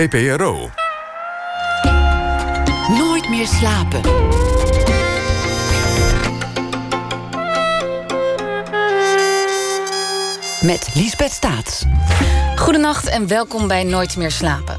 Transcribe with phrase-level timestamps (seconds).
[0.00, 0.70] VPRO.
[2.98, 4.00] Nooit meer slapen.
[10.62, 11.84] Met Liesbeth Staats.
[12.56, 14.76] Goedenacht en welkom bij Nooit meer slapen.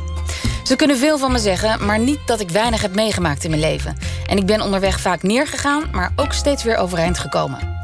[0.63, 3.61] Ze kunnen veel van me zeggen, maar niet dat ik weinig heb meegemaakt in mijn
[3.61, 3.97] leven.
[4.27, 7.77] En ik ben onderweg vaak neergegaan, maar ook steeds weer overeind gekomen.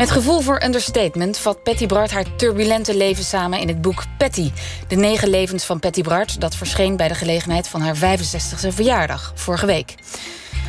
[0.00, 4.52] Met gevoel voor understatement vat Patty Bart haar turbulente leven samen in het boek Patty.
[4.88, 9.32] De negen levens van Patty Bart, dat verscheen bij de gelegenheid van haar 65e verjaardag,
[9.34, 9.94] vorige week.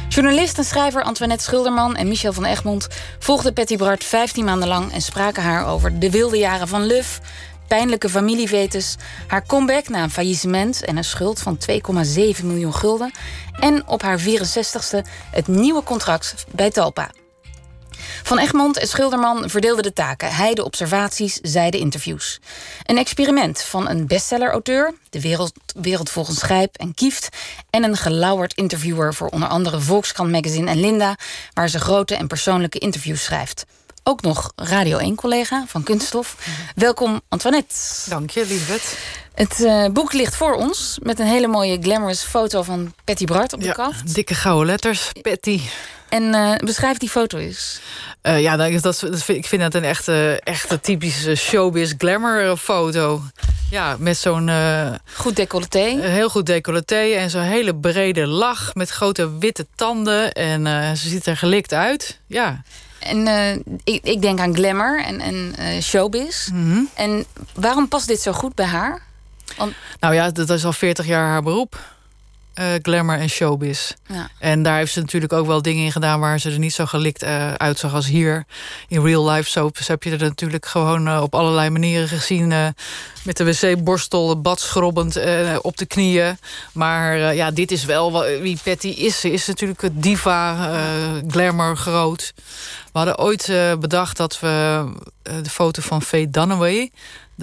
[0.10, 2.88] Journalist en schrijver Antoinette Schulderman en Michel van Egmond
[3.20, 7.20] volgden Patty Bart 15 maanden lang en spraken haar over de wilde jaren van Luf,
[7.68, 8.96] pijnlijke familievetes,
[9.28, 13.12] haar comeback na een faillissement en een schuld van 2,7 miljoen gulden
[13.60, 17.10] en op haar 64ste het nieuwe contract bij Talpa.
[18.24, 20.36] Van Egmond en Schilderman verdeelden de taken.
[20.36, 22.40] Hij de observaties, zij de interviews.
[22.84, 24.94] Een experiment van een bestseller-auteur...
[25.10, 27.30] de wereld, wereld volgens Schijp en Kieft...
[27.70, 31.16] en een gelauwerd interviewer voor onder andere Volkskrant Magazine en Linda...
[31.54, 33.66] waar ze grote en persoonlijke interviews schrijft.
[34.04, 36.38] Ook nog Radio 1-collega van Kunststof.
[36.76, 37.76] Welkom, Antoinette.
[38.10, 38.98] Dank je, Liesbeth.
[39.34, 43.54] Het uh, boek ligt voor ons met een hele mooie glamorous foto van Patty Bart
[43.54, 44.16] op de ja, kaft.
[44.16, 45.62] Dikke gouden letters, Patty.
[46.12, 47.80] En uh, beschrijf die foto eens.
[48.24, 53.22] Uh, ja, dat, dat, ik vind dat een echte, echte typische showbiz glamour foto.
[53.70, 54.48] Ja, met zo'n...
[54.48, 56.00] Uh, goed decolleté.
[56.00, 60.32] heel goed decolleté en zo'n hele brede lach met grote witte tanden.
[60.32, 62.64] En ze ziet er gelikt uit, ja.
[63.00, 63.28] En
[63.84, 66.48] ik, ik, denk aan glamour en, en showbiz.
[66.48, 66.90] Mm -hmm.
[66.94, 69.02] En waarom past dit zo goed bij haar?
[69.58, 69.74] Want...
[70.00, 71.80] Nou ja, dat is al 40 jaar haar beroep.
[72.60, 73.92] Uh, glamour en showbiz.
[74.08, 74.30] Ja.
[74.40, 76.20] En daar heeft ze natuurlijk ook wel dingen in gedaan...
[76.20, 78.46] waar ze er niet zo gelikt uh, uitzag als hier.
[78.88, 82.48] In real life soaps heb je er natuurlijk gewoon uh, op allerlei manieren gezien...
[83.24, 85.20] met de wc-borstel, bad schrobbend
[85.62, 86.38] op de knieën.
[86.74, 89.20] Maar ja, dit is wel wie Patty is.
[89.20, 90.72] Ze is natuurlijk een diva,
[91.28, 92.34] glamour groot.
[92.92, 94.86] We hadden ooit bedacht dat we
[95.22, 96.92] de foto van Faye Dunaway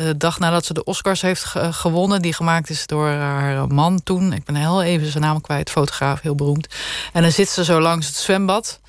[0.04, 2.22] de dag nadat ze de Oscars heeft ge gewonnen...
[2.22, 4.32] die gemaakt is door haar man toen.
[4.32, 6.66] Ik ben heel even zijn naam kwijt, fotograaf, heel beroemd.
[7.12, 8.80] En dan zit ze zo langs het zwembad...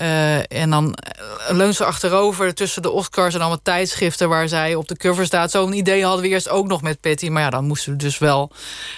[0.00, 0.94] Uh, en dan
[1.48, 4.28] leunt ze achterover tussen de Oscars en allemaal tijdschriften...
[4.28, 5.50] waar zij op de cover staat.
[5.50, 7.28] Zo'n idee hadden we eerst ook nog met Patty.
[7.28, 8.50] Maar ja, dan moesten we dus wel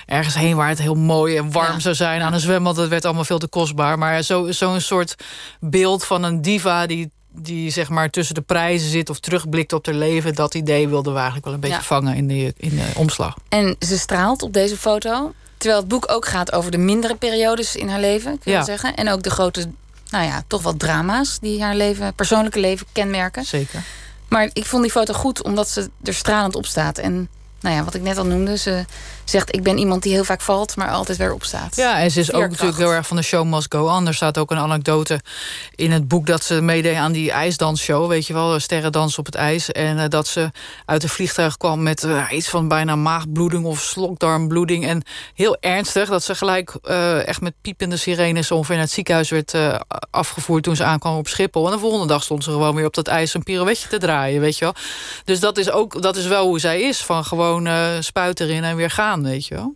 [0.06, 0.56] ergens heen...
[0.56, 1.80] waar het heel mooi en warm ja.
[1.80, 2.76] zou zijn aan een zwembad.
[2.76, 3.98] Dat werd allemaal veel te kostbaar.
[3.98, 5.14] Maar zo'n zo soort
[5.60, 6.86] beeld van een diva...
[6.86, 10.34] die die zeg maar tussen de prijzen zit of terugblikt op haar leven...
[10.34, 11.82] dat idee wilden we eigenlijk wel een beetje Ja.
[11.82, 13.34] vangen in de, in de omslag.
[13.48, 15.32] En ze straalt op deze foto.
[15.56, 18.64] Terwijl het boek ook gaat over de mindere periodes in haar leven, kun je Ja.
[18.64, 18.94] zeggen.
[18.94, 19.70] En ook de grote,
[20.10, 23.44] nou ja, toch wat drama's die haar leven, persoonlijke leven kenmerken.
[23.44, 23.82] Zeker.
[24.28, 26.98] Maar ik vond die foto goed omdat ze er stralend op staat.
[26.98, 27.28] En
[27.60, 28.84] nou ja, wat ik net al noemde, ze
[29.24, 31.76] zegt: Ik ben iemand die heel vaak valt, maar altijd weer opstaat.
[31.76, 34.06] Ja, en ze is ook natuurlijk heel erg van de show must go on.
[34.06, 35.20] Er staat ook een anekdote
[35.74, 38.08] in het boek dat ze meedeed aan die ijsdansshow.
[38.08, 39.72] Weet je wel, sterrendans op het ijs.
[39.72, 40.50] En eh, dat ze
[40.86, 44.86] uit een vliegtuig kwam met eh, iets van bijna maagbloeding of slokdarmbloeding.
[44.86, 45.02] En
[45.34, 49.52] heel ernstig dat ze gelijk eh, echt met piepende sirenes ongeveer naar het ziekenhuis werd
[50.10, 51.66] afgevoerd toen ze aankwam op Schiphol.
[51.66, 54.40] En de volgende dag stond ze gewoon weer op dat ijs een pirouetje te draaien,
[54.40, 54.74] weet je wel.
[55.24, 57.02] Dus dat is ook dat is wel hoe zij is.
[57.02, 59.74] Van gewoon eh spuit erin en weer gaan, weet je wel.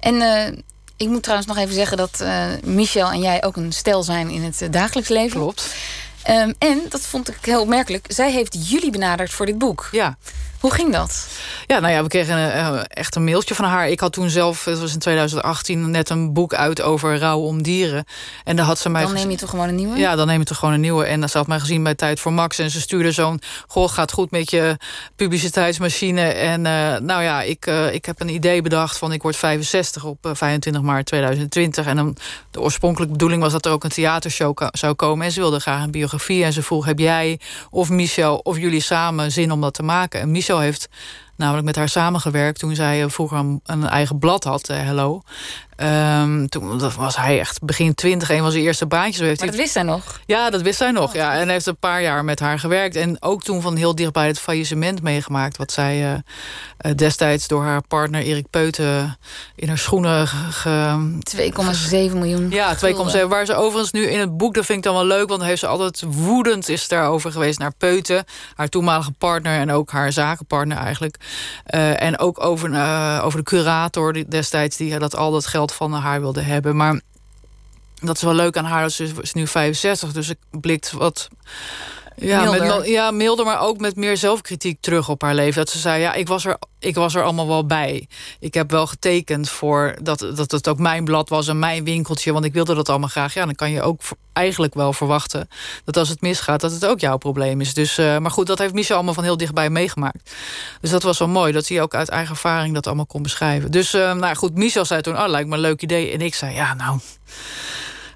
[0.00, 0.58] En eh,
[0.96, 4.30] ik moet trouwens nog even zeggen dat eh, Michel en jij ook een stel zijn
[4.30, 5.40] in het eh, dagelijks leven.
[5.40, 5.74] Klopt.
[6.22, 8.04] Ehm, en dat vond ik heel opmerkelijk.
[8.08, 9.88] Zij heeft jullie benaderd voor dit boek.
[9.92, 10.16] Ja.
[10.60, 11.28] Hoe ging dat?
[11.66, 13.88] Ja, nou ja, we kregen eh, echt een mailtje van haar.
[13.88, 17.62] Ik had toen zelf, het was in 2018, net een boek uit over rouw om
[17.62, 18.04] dieren.
[18.44, 19.98] En daar had ze mij Dan neem je toch gewoon een nieuwe?
[19.98, 21.04] Ja, dan neem je toch gewoon een nieuwe.
[21.04, 22.58] En ze had mij gezien bij Tijd voor Max.
[22.58, 24.76] En ze stuurde zo'n, goh, gaat goed met je
[25.16, 26.20] publiciteitsmachine.
[26.20, 30.04] En eh, nou ja, ik, eh, ik heb een idee bedacht van ik word 65
[30.04, 31.86] op eh, 25 maart 2020.
[31.86, 32.16] En dan,
[32.50, 35.26] de oorspronkelijke bedoeling was dat er ook een theatershow zou komen.
[35.26, 36.44] En ze wilde graag een biografie.
[36.44, 40.20] En ze vroeg, heb jij of Michel of jullie samen zin om dat te maken?
[40.20, 40.88] En Michel heeft
[41.36, 42.58] namelijk met haar samengewerkt...
[42.58, 45.22] toen zij eh, vroeger een, een eigen blad had, eh, Hello.
[45.80, 48.30] Ehm, toen dat was hij echt begin twintig.
[48.30, 49.18] Een van zijn eerste baantjes.
[49.20, 50.20] Maar hij dat wist zij nog.
[50.26, 51.14] ja, dat wist zij nog.
[51.14, 51.32] Ja.
[51.34, 52.96] En heeft een paar jaar met haar gewerkt.
[52.96, 55.56] En ook toen van heel dichtbij het faillissement meegemaakt.
[55.56, 56.12] Wat zij eh,
[56.76, 59.18] eh, destijds door haar partner Erik Peuten
[59.56, 61.18] in haar schoenen ge- ge-
[62.10, 62.50] 2,7 miljoen.
[62.50, 62.78] ja, 2,7.
[62.78, 63.28] gulden.
[63.28, 65.28] Waar ze overigens nu in het boek, dat vind ik dan wel leuk...
[65.28, 68.24] want heeft ze altijd woedend is daarover geweest naar Peuten.
[68.54, 71.16] Haar toenmalige partner en ook haar zakenpartner eigenlijk.
[71.64, 72.68] Eh, en ook over,
[73.22, 74.76] over de curator destijds...
[74.76, 76.76] die dat al dat geld van haar wilde hebben.
[76.76, 77.00] Maar
[78.00, 78.90] dat is wel leuk aan haar.
[78.90, 81.28] Ze is nu 65, dus ik blikt wat
[82.20, 82.78] Ja, milder.
[82.78, 85.54] Met, ja, milder, maar ook met meer zelfkritiek terug op haar leven.
[85.54, 88.08] Dat ze zei, ja, ik was er, ik was er allemaal wel bij.
[88.40, 92.32] Ik heb wel getekend voor dat, dat het ook mijn blad was en mijn winkeltje.
[92.32, 93.34] Want ik wilde dat allemaal graag.
[93.34, 94.00] Ja, dan kan je ook
[94.32, 95.48] eigenlijk wel verwachten
[95.84, 97.74] dat als het misgaat, dat het ook jouw probleem is.
[97.74, 100.34] Dus, uh, maar goed, dat heeft Michel allemaal van heel dichtbij meegemaakt.
[100.80, 103.70] Dus dat was wel mooi, dat hij ook uit eigen ervaring dat allemaal kon beschrijven.
[103.70, 106.12] Dus, uh, nou goed, Michel zei toen, oh, lijkt me een leuk idee.
[106.12, 106.98] En ik zei, ja, nou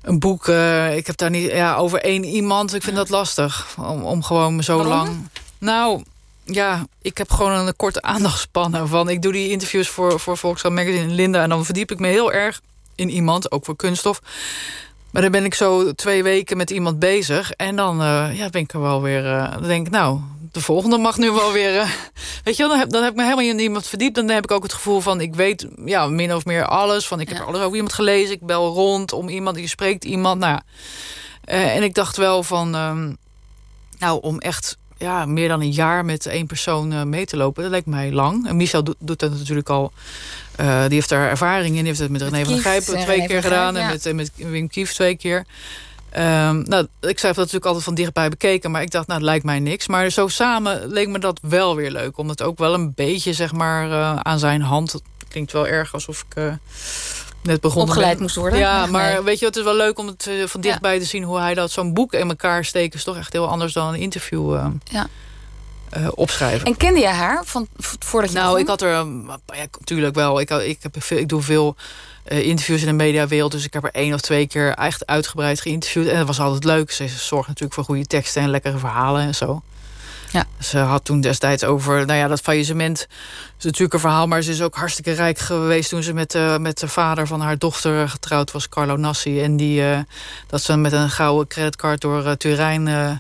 [0.04, 0.46] een boek.
[0.46, 2.74] Uh, ik heb daar niet ja, over één iemand.
[2.74, 4.92] Ik vind dat lastig om, om gewoon zo Waarom?
[4.92, 5.28] lang.
[5.58, 6.02] Nou,
[6.44, 9.08] ja, ik heb gewoon een korte aandachtspannen van.
[9.08, 12.08] Ik doe die interviews voor, voor Volkskrant Magazine in Linda en dan verdiep ik me
[12.08, 12.60] heel erg
[12.94, 14.20] in iemand, ook voor kunststof.
[15.10, 18.60] Maar dan ben ik zo twee weken met iemand bezig en dan uh, ja, ben
[18.60, 19.24] ik er wel weer.
[19.24, 20.20] Uh, dan denk ik, nou,
[20.54, 21.74] de volgende mag nu wel weer.
[21.74, 21.90] Uh,
[22.44, 24.14] weet je wel, dan heb, dan heb ik me helemaal in iemand verdiept.
[24.14, 27.06] Dan heb ik ook het gevoel van ik weet ja, min of meer alles.
[27.06, 27.44] Van ik heb Ja.
[27.44, 28.34] alles over iemand gelezen.
[28.34, 30.40] Ik bel rond om iemand, je spreekt iemand.
[30.40, 30.60] Nou.
[31.44, 33.12] Eh, en ik dacht wel van, ehm,
[33.98, 37.62] nou, om echt ja, meer dan een jaar met één persoon eh, mee te lopen,
[37.62, 38.46] dat lijkt mij lang.
[38.48, 39.92] En Michel doet, doet dat natuurlijk al.
[40.56, 41.74] eh, die heeft daar ervaring in.
[41.74, 43.76] Die heeft het met René van Grijpen en twee keer gedaan.
[43.76, 45.44] En met, met Wim Kief twee keer.
[46.14, 48.70] Ehm, nou, ik zei dat natuurlijk altijd van dichtbij bekeken.
[48.70, 49.88] Maar ik dacht, nou, het lijkt mij niks.
[49.88, 52.19] Maar zo samen leek me dat wel weer leuk.
[52.19, 54.94] Om het ook wel een beetje, zeg maar, eh, aan zijn hand.
[55.28, 56.52] Klinkt wel erg alsof ik eh,
[57.43, 58.22] net begonnen Opgeleid ben.
[58.22, 58.58] moest worden.
[58.58, 58.90] Ja, Nee.
[58.90, 61.38] maar weet je, het is wel leuk om het eh, van dichtbij te zien hoe
[61.38, 62.99] hij dat zo'n boek in elkaar steken.
[62.99, 65.06] Is toch echt heel anders dan een interview Ja.
[66.14, 66.67] opschrijven.
[66.67, 68.62] En kende jij haar van, voordat je Nou, begon?
[68.62, 70.40] ik had er um, ja, natuurlijk wel.
[70.40, 71.76] Ik, ik, heb veel, ik doe veel
[72.24, 73.52] interviews in de mediawereld.
[73.52, 76.06] Dus ik heb er één of twee keer echt uitgebreid geïnterviewd.
[76.06, 76.90] En dat was altijd leuk.
[76.90, 79.62] Ze zorgt natuurlijk voor goede teksten en lekkere verhalen en zo.
[80.34, 80.46] Ja.
[80.60, 83.06] Ze had toen destijds over, nou ja, dat faillissement
[83.58, 86.56] is natuurlijk een verhaal, maar ze is ook hartstikke rijk geweest toen ze met, eh,
[86.56, 89.42] met de vader van haar dochter getrouwd was, Carlo Nassi.
[89.42, 89.98] En die, eh,
[90.46, 93.10] dat ze met een gouden creditcard door eh, Turijn eh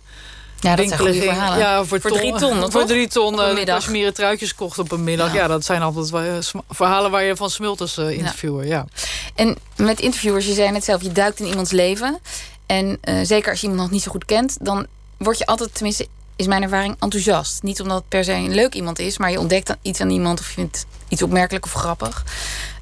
[0.64, 1.58] ja, dat zijn goede verhalen.
[1.58, 2.86] Ja, voor, Voor drie ton, Voor toch?
[2.86, 3.36] drie ton.
[3.64, 5.32] Cashmere truitjes kocht op een middag.
[5.32, 5.40] Ja.
[5.40, 8.66] Ja, dat zijn altijd eh, verhalen waar je van smulters eh interviewen.
[8.66, 8.86] Ja.
[9.34, 12.18] En met interviewers, je zei net zelf, je duikt in iemands leven.
[12.66, 16.06] En zeker als je iemand nog niet zo goed kent, dan word je altijd, tenminste,
[16.36, 17.62] is mijn ervaring, enthousiast.
[17.62, 20.10] Niet omdat het per se een leuk iemand is, maar je ontdekt dan iets aan
[20.10, 22.24] iemand of je vindt iets opmerkelijk of grappig.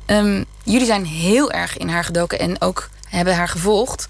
[0.06, 4.06] Ehm, jullie zijn heel erg in haar gedoken en ook hebben haar gevolgd.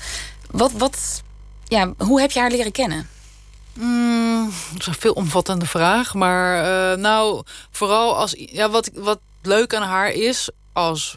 [0.50, 1.22] Wat, wat,
[1.64, 3.08] ja, hoe heb je haar leren kennen?
[3.74, 6.14] Mm, dat is een veel omvattende vraag.
[6.14, 8.34] Maar eh, nou, vooral als.
[8.36, 11.16] Ja, wat, wat leuk aan haar is als,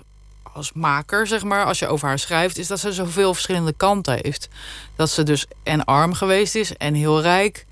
[0.53, 4.19] als maker, zeg maar, als je over haar schrijft, is dat ze zoveel verschillende kanten
[4.21, 4.47] heeft.
[4.95, 7.65] Dat ze dus en arm geweest is en heel rijk.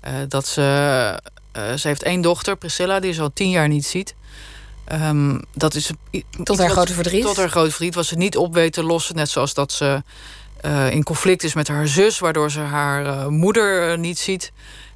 [0.00, 0.62] Eh, dat ze.
[1.52, 4.14] eh, ze heeft één dochter, Priscilla, die ze al tien jaar niet ziet.
[4.84, 5.90] Ehm, dat is
[6.44, 7.22] Tot haar grote verdriet?
[7.24, 9.14] Tot haar grote verdriet was ze niet op weet te lossen.
[9.16, 10.02] Net zoals dat ze
[10.60, 14.52] eh, in conflict is met haar zus, waardoor ze haar eh, moeder eh, niet ziet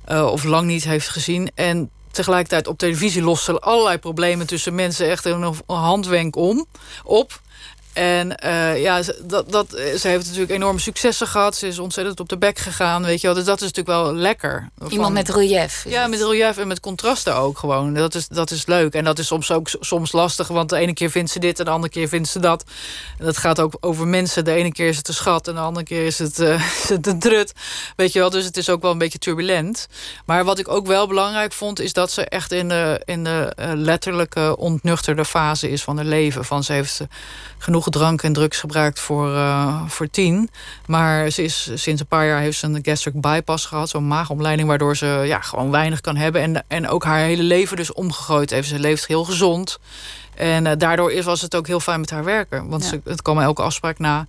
[0.07, 1.51] of lang niet heeft gezien.
[1.55, 6.67] En tegelijkertijd op televisie lost ze allerlei problemen tussen mensen echt een handwenk om,
[7.05, 7.41] op.
[7.95, 11.57] En eh, ja, ze- dat, dat, eh, ze heeft natuurlijk enorme successen gehad.
[11.57, 13.37] Ze is ontzettend op de bek gegaan, weet je wel.
[13.37, 14.71] Dus dat is natuurlijk wel lekker.
[14.89, 15.85] Iemand met relief.
[15.89, 16.11] ja, het.
[16.11, 17.95] met relief en met contrasten ook gewoon.
[17.95, 18.95] Dat is, dat is leuk.
[18.95, 21.65] En dat is soms ook soms lastig, want de ene keer vindt ze dit en
[21.65, 22.65] de andere keer vindt ze dat.
[23.19, 24.45] En dat gaat ook over mensen.
[24.45, 26.89] De ene keer is het een schat en de andere keer is het, eh, is
[26.89, 27.53] het een trut.
[27.97, 29.87] Weet je wel, dus het is ook wel een beetje turbulent.
[30.27, 33.53] Maar wat ik ook wel belangrijk vond, is dat ze echt in de, in de
[33.57, 36.45] eh, letterlijke ontnuchterde fase is van haar leven.
[36.45, 37.07] Van ze heeft eh,
[37.85, 40.51] genoeg drank en drugs gebruikt voor, eh, voor tien.
[40.87, 44.69] Maar ze is sinds een paar jaar heeft ze een gastric bypass gehad, zo'n maagomleiding,
[44.69, 46.43] waardoor ze ja, gewoon weinig kan hebben.
[46.43, 48.69] En, en ook haar hele leven dus omgegooid heeft.
[48.69, 49.79] Ze leeft heel gezond.
[50.35, 52.69] En eh, daardoor is, was het ook heel fijn met haar werken.
[52.69, 52.89] Want Ja.
[52.89, 54.27] ze, het kwam elke afspraak na.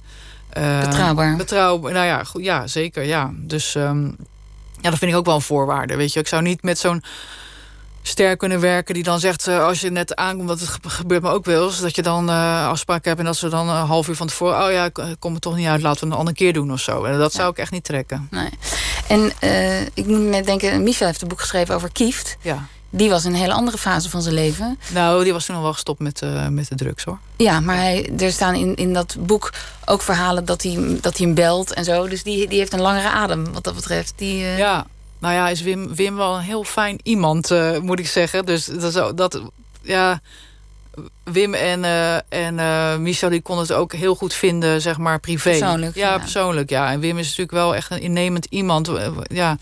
[0.49, 1.35] Eh, Betrouwbaar.
[1.35, 3.31] Betrouwbaar, nou ja, goed, ja zeker, ja.
[3.33, 4.05] Dus ehm,
[4.81, 6.19] ja, dat vind ik ook wel een voorwaarde, weet je.
[6.19, 7.03] Ik zou niet met zo'n
[8.07, 9.47] ster kunnen werken die dan zegt...
[9.47, 11.79] eh, als je net aankomt, dat het ge- gebeurt me ook wel eens...
[11.81, 14.65] dat je dan eh afspraken hebt en dat ze dan een half uur van tevoren...
[14.65, 16.71] oh ja, ik kom het toch niet uit, laten we het een andere keer doen
[16.71, 17.03] of zo.
[17.03, 18.27] En dat zou ik echt niet trekken.
[18.31, 18.49] Nee.
[19.07, 22.37] En eh, ik moet net denken, Michel heeft een boek geschreven over Kieft.
[22.41, 22.65] Ja.
[22.89, 24.79] Die was in een hele andere fase van zijn leven.
[24.93, 27.19] Nou, die was toen al wel gestopt met, met de drugs, hoor.
[27.37, 29.53] Ja, maar hij, er staan in, in dat boek
[29.85, 32.07] ook verhalen dat hij, dat hij hem belt en zo.
[32.07, 34.13] Dus die, die heeft een langere adem wat dat betreft.
[34.15, 34.85] Die, Ja,
[35.25, 38.45] nou ja, is Wim, Wim wel een heel fijn iemand, eh, moet ik zeggen.
[38.45, 39.41] Dus dat, dat
[39.81, 40.21] ja,
[41.23, 45.19] Wim en, eh, en eh, Michel die konden het ook heel goed vinden, zeg maar,
[45.19, 45.49] privé.
[45.49, 46.17] Persoonlijk, Ja, ja.
[46.17, 46.91] persoonlijk, ja.
[46.91, 48.91] En Wim is natuurlijk wel echt een innemend iemand.
[49.23, 49.57] Ja,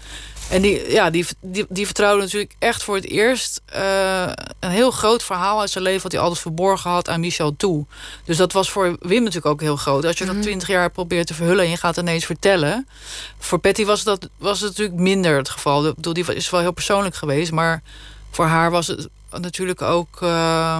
[0.49, 4.91] En die, ja, die, die, die vertrouwde natuurlijk echt voor het eerst uh, een heel
[4.91, 7.85] groot verhaal uit zijn leven, wat hij altijd verborgen had aan Michel toe.
[8.25, 10.05] Dus dat was voor Wim natuurlijk ook heel groot.
[10.05, 12.87] Als je dat twintig jaar probeert te verhullen en je gaat ineens vertellen.
[13.37, 15.87] Voor Patty was dat was het natuurlijk minder het geval.
[15.87, 17.81] Ik bedoel, die is wel heel persoonlijk geweest, maar
[18.31, 20.21] voor haar was het natuurlijk ook.
[20.21, 20.79] Uh,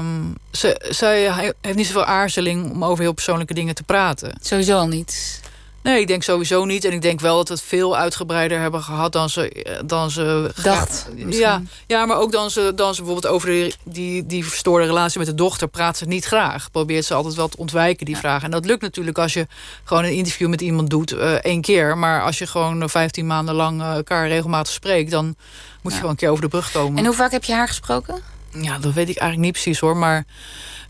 [0.51, 4.37] ze, zij heeft niet zoveel aarzeling om over heel persoonlijke dingen te praten.
[4.41, 5.41] Sowieso al niet.
[5.83, 6.85] Nee, ik denk sowieso niet.
[6.85, 10.51] En ik denk wel dat we het veel uitgebreider hebben gehad dan ze, dan ze
[10.61, 11.07] dacht.
[11.15, 15.27] Ja, ja, maar ook dan ze, dan ze bijvoorbeeld over die, die verstoorde relatie met
[15.27, 16.71] de dochter praat ze niet graag.
[16.71, 18.43] Probeert ze altijd wel te ontwijken, die vragen.
[18.43, 19.47] En dat lukt natuurlijk als je
[19.83, 21.97] gewoon een interview met iemand doet, uh, één keer.
[21.97, 25.35] Maar als je gewoon 15 maanden lang elkaar regelmatig spreekt, dan
[25.81, 26.97] moet je gewoon een keer over de brug komen.
[26.97, 28.21] En hoe vaak heb je haar gesproken?
[28.61, 29.97] Ja, dat weet ik eigenlijk niet precies hoor.
[29.97, 30.25] Maar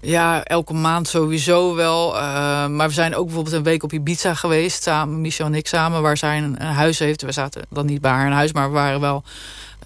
[0.04, 2.16] ja, elke maand sowieso wel.
[2.16, 2.22] Uh,
[2.68, 4.84] maar we zijn ook bijvoorbeeld een week op Ibiza geweest.
[4.84, 7.22] Samen, Michel en ik samen, waar zij een, een huis heeft.
[7.22, 9.24] We zaten dan niet bij haar in huis, maar we waren wel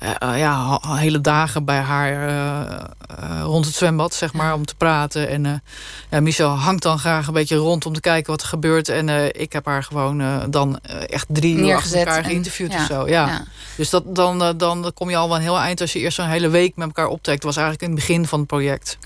[0.03, 5.29] uh, ja, hele dagen bij haar uh, rond het zwembad, zeg maar, om te praten.
[5.29, 5.63] En
[6.09, 8.89] ja, Michel hangt dan graag een beetje rond om te kijken wat er gebeurt.
[8.89, 13.07] En ik heb haar gewoon dan echt drie uur achter elkaar geïnterviewd en, of zo.
[13.07, 13.27] Ja.
[13.27, 13.43] ja.
[13.77, 16.27] Dus dat, dan, dan kom je al wel een heel eind als je eerst zo'n
[16.27, 17.41] hele week met elkaar optrekt.
[17.41, 18.97] Dat was eigenlijk in het begin van het project.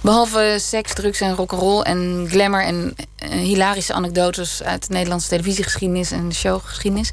[0.00, 2.96] Behalve seks, drugs en rock'n'roll en glamour en
[3.30, 7.12] hilarische anekdotes uit de Nederlandse televisiegeschiedenis en de showgeschiedenis,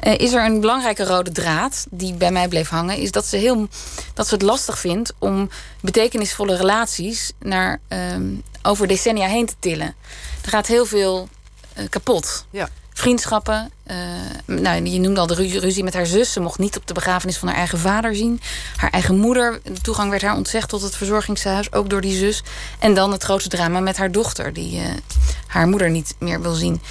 [0.00, 3.68] is er een belangrijke rode draad die bij mij bleef hangen, is dat ze, heel,
[4.14, 5.50] dat ze het lastig vindt om
[5.80, 9.94] betekenisvolle relaties naar, um, over decennia heen te tillen.
[10.42, 11.28] Er gaat heel veel
[11.78, 12.44] uh, kapot.
[12.50, 12.68] Ja.
[12.96, 13.70] Vriendschappen.
[13.90, 13.96] Uh,
[14.44, 16.32] nou, je noemde al de ruzie met haar zus.
[16.32, 18.40] Ze mocht niet op de begrafenis van haar eigen vader zien.
[18.76, 19.60] Haar eigen moeder.
[19.62, 21.72] De toegang werd haar ontzegd tot het verzorgingshuis.
[21.72, 22.42] Ook door die zus.
[22.78, 24.52] En dan het grootste drama met haar dochter.
[24.52, 24.84] Die uh,
[25.46, 26.82] haar moeder niet meer wil zien.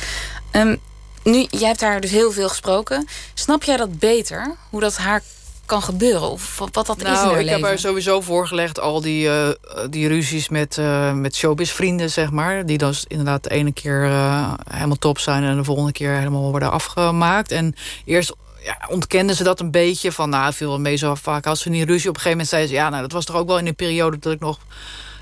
[0.51, 0.79] Um,
[1.23, 3.07] nu, jij hebt haar dus heel veel gesproken.
[3.33, 4.55] Snap jij dat beter?
[4.69, 5.21] Hoe dat haar
[5.65, 6.31] kan gebeuren?
[6.31, 9.49] Of wat dat nou, is in haar ik heb haar sowieso voorgelegd al die, uh,
[9.89, 12.65] die ruzies met, uh, met showbiz-vrienden, zeg maar.
[12.65, 15.43] Die dan inderdaad de ene keer uh, helemaal top zijn...
[15.43, 17.51] en de volgende keer helemaal worden afgemaakt.
[17.51, 20.11] En eerst ja, ontkenden ze dat een beetje.
[20.11, 22.09] Van, nou, viel wel mee zo vaak als ze niet ruzie.
[22.09, 22.73] Op een gegeven moment zei ze...
[22.73, 24.59] ja, nou, dat was toch ook wel in een periode dat ik nog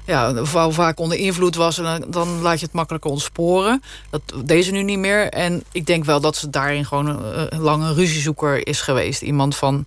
[0.05, 1.77] ja, vaak onder invloed was...
[1.77, 3.83] en dan, laat je het makkelijker ontsporen.
[4.09, 5.29] Dat deze nu niet meer.
[5.29, 9.21] En ik denk wel dat ze daarin gewoon een, een lange ruziezoeker is geweest.
[9.21, 9.85] Iemand van,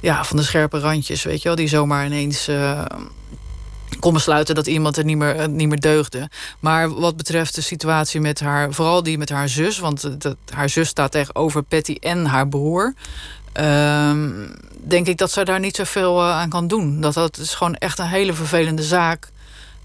[0.00, 1.56] ja, van de scherpe randjes, weet je wel...
[1.56, 2.48] die zomaar ineens...
[2.48, 2.84] Uh,
[4.00, 6.28] kon besluiten dat iemand er niet meer, uh, niet meer deugde.
[6.60, 8.72] Maar wat betreft de situatie met haar...
[8.72, 9.78] vooral die met haar zus...
[9.78, 12.94] want dat, haar zus staat tegenover Patty en haar broer...
[13.60, 14.12] Uh,
[14.86, 17.00] denk ik dat zij daar niet zoveel aan kan doen.
[17.00, 19.32] Dat, dat is gewoon echt een hele vervelende zaak.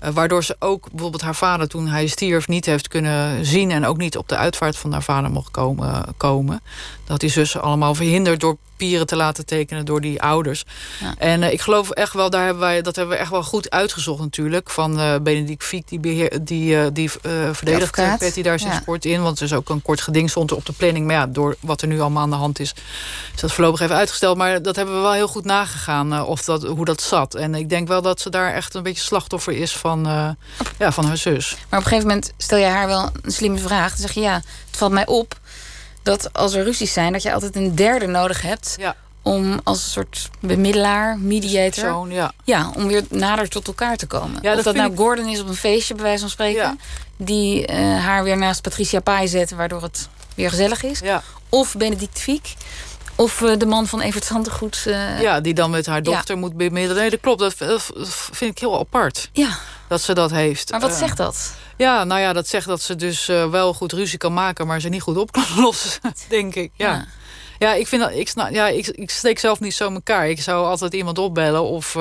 [0.04, 3.72] Uh, waardoor ze ook bijvoorbeeld haar vader toen hij stierf niet heeft kunnen zien...
[3.72, 6.04] en ook niet op de uitvaart van haar vader mocht komen.
[6.18, 6.62] komen.
[7.06, 10.66] Dat die zussen allemaal verhinderd door papieren te laten tekenen door die ouders.
[11.00, 11.14] Ja.
[11.18, 13.70] En uh, ik geloof echt wel, daar hebben wij, dat hebben we echt wel goed
[13.70, 14.70] uitgezocht natuurlijk.
[14.70, 17.10] Van uh, Benedict Fiek, die, beheer, die, uh, die
[17.52, 17.96] verdedigt
[18.44, 18.80] daar zijn ja.
[18.80, 19.22] sport in.
[19.22, 21.06] Want er is ook een kort geding stond er op de planning.
[21.06, 22.74] Maar ja, door wat er nu allemaal aan de hand is,
[23.36, 24.38] is dat voorlopig even uitgesteld.
[24.38, 27.36] Maar dat hebben we wel heel goed nagegaan of dat, hoe dat zat.
[27.36, 29.89] En ik denk wel dat ze daar echt een beetje slachtoffer is van,
[30.78, 31.50] ja, van haar zus.
[31.52, 33.90] Maar op een gegeven moment stel je haar wel een slimme vraag.
[33.90, 35.40] Dan zeg je ja, het valt mij op
[36.04, 38.76] dat als er ruzies zijn, dat je altijd een derde nodig hebt.
[38.78, 38.96] Ja.
[39.22, 42.12] Om als een soort bemiddelaar, mediator.
[42.12, 42.32] Ja.
[42.44, 44.40] ja, om weer nader tot elkaar te komen.
[44.42, 44.98] Ja, of dat, dat nou ik...
[44.98, 46.80] Gordon is op een feestje, bij wijze van spreken.
[47.18, 51.00] Die uh, haar weer naast Patricia Pai zet, waardoor het weer gezellig is.
[51.00, 51.24] Ja.
[51.50, 52.54] Of Benedict Fiek.
[53.20, 54.84] Of uh, de man van Evert Zantegoed.
[54.88, 57.02] Uh, ja, die dan met haar dochter moet bemiddelen.
[57.02, 57.40] Nee, dat klopt.
[57.40, 57.92] Dat, dat
[58.32, 59.30] vind ik heel apart.
[59.34, 59.58] Ja.
[59.88, 60.72] Dat ze dat heeft.
[60.72, 61.54] Maar wat zegt dat?
[61.78, 64.68] Ja, nou ja, dat zegt dat ze dus wel goed ruzie kan maken...
[64.68, 66.72] maar ze niet goed op kan lossen, denk ik.
[66.76, 66.88] Ja.
[66.88, 67.06] ja.
[67.60, 70.30] Ja, ik, vind dat, ik, ja ik, ik steek zelf niet zo in elkaar.
[70.30, 71.98] Ik zou altijd iemand opbellen of...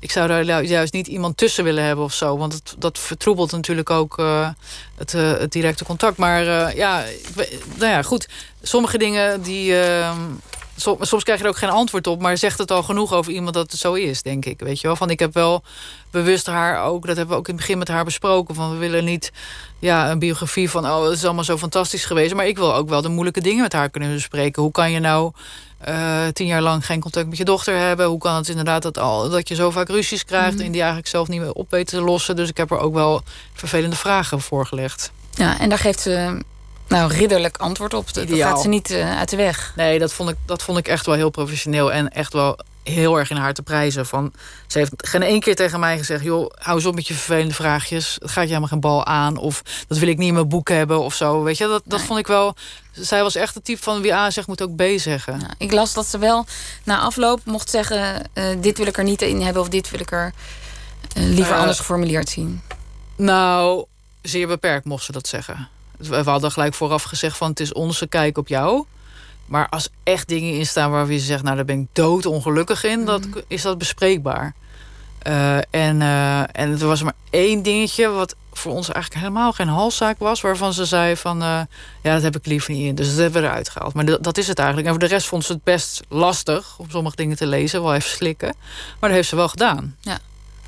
[0.00, 2.36] Ik zou daar juist niet iemand tussen willen hebben of zo.
[2.36, 4.16] Want dat vertroebelt natuurlijk ook
[4.96, 6.16] het, uh, het, directe contact.
[6.16, 7.04] Maar uh, ja,
[7.76, 8.28] nou ja, goed.
[8.62, 10.18] Sommige dingen die ehm,
[10.76, 13.32] soms, soms krijg je er ook geen antwoord op, maar zegt het al genoeg over
[13.32, 14.60] iemand dat het zo is, denk ik.
[14.60, 14.96] Weet je wel?
[14.96, 15.62] Van ik heb wel
[16.10, 18.54] bewust haar ook, dat hebben we ook in het begin met haar besproken.
[18.54, 19.32] Van we willen niet
[19.78, 22.34] ja, een biografie van oh, het is allemaal zo fantastisch geweest.
[22.34, 24.62] Maar ik wil ook wel de moeilijke dingen met haar kunnen bespreken.
[24.62, 25.32] Hoe kan je nou
[25.88, 28.06] uh, tien jaar lang geen contact met je dochter hebben?
[28.06, 30.60] Hoe kan het inderdaad dat, al, dat je zo vaak ruzies krijgt mm.
[30.60, 32.36] en die eigenlijk zelf niet meer op weten te lossen?
[32.36, 33.22] Dus ik heb er ook wel
[33.52, 35.12] vervelende vragen voorgelegd.
[35.30, 36.42] Ja, en daar geeft ze
[36.88, 38.12] nou, ridderlijk antwoord op.
[38.12, 39.72] Dat gaat ze niet uh, uit de weg.
[39.76, 41.92] Nee, dat vond, ik, dat vond ik echt wel heel professioneel.
[41.92, 42.58] En echt wel
[42.90, 44.06] heel erg in haar te prijzen.
[44.06, 44.32] Van,
[44.66, 46.24] ze heeft geen één keer tegen mij gezegd...
[46.24, 48.16] joh, hou eens op met je vervelende vraagjes.
[48.20, 49.36] Het gaat je helemaal geen bal aan.
[49.36, 51.42] Of dat wil ik niet in mijn boek hebben of zo.
[51.42, 52.54] Weet je, dat, dat vond ik wel...
[52.92, 55.40] Zij was echt het type van wie A zegt, moet ook B zeggen.
[55.40, 56.46] Ja, ik las dat ze wel
[56.84, 58.30] na afloop mocht zeggen...
[58.34, 60.32] Uh, dit wil ik er niet in hebben of dit wil ik er
[61.16, 62.62] uh, liever uh, anders geformuleerd zien.
[63.16, 63.84] Nou,
[64.22, 65.68] zeer beperkt mocht ze dat zeggen.
[65.96, 68.84] We hadden gelijk vooraf gezegd van het is onze kijk op jou...
[69.50, 72.84] Maar als echt dingen in staan waar je zegt, nou daar ben ik dood ongelukkig
[72.84, 73.38] in, dat, mhm.
[73.46, 74.54] is dat bespreekbaar.
[75.26, 79.68] Uh, en, uh, en er was maar één dingetje wat voor ons eigenlijk helemaal geen
[79.68, 81.60] halszaak was, waarvan ze zei van uh,
[82.02, 82.94] ja, dat heb ik liever niet in.
[82.94, 83.94] Dus dat hebben we eruit gehaald.
[83.94, 84.88] Maar dat is het eigenlijk.
[84.88, 87.94] En voor de rest vond ze het best lastig om sommige dingen te lezen, wel
[87.94, 88.54] even slikken.
[89.00, 89.96] Maar dat heeft ze wel gedaan.
[90.00, 90.18] Ja.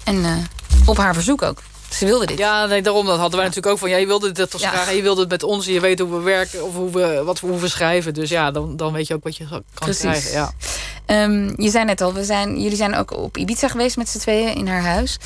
[0.05, 0.47] En
[0.87, 1.63] op haar verzoek ook.
[1.95, 2.39] Ze wilde dit.
[2.39, 3.91] Ja, nee, daarom dat hadden wij natuurlijk ook van...
[3.91, 5.67] Ja, je wilde dit toch graag en je wilde het met ons...
[5.67, 8.15] je weet hoe we werken of hoe we, wat, hoe we schrijven.
[8.15, 10.01] Dus ja, dan, dan weet je ook wat je kan Precies.
[10.01, 10.33] krijgen.
[10.33, 10.53] Ja.
[11.25, 14.19] Um, je zei net al, we zijn, jullie zijn ook op Ibiza geweest met z'n
[14.19, 15.17] tweeën in haar huis.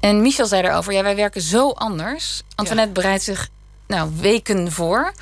[0.00, 2.42] En Michel zei erover, ja, wij werken zo anders.
[2.54, 3.00] Antoinette ja.
[3.00, 3.48] bereidt zich
[3.86, 5.12] nou, weken voor...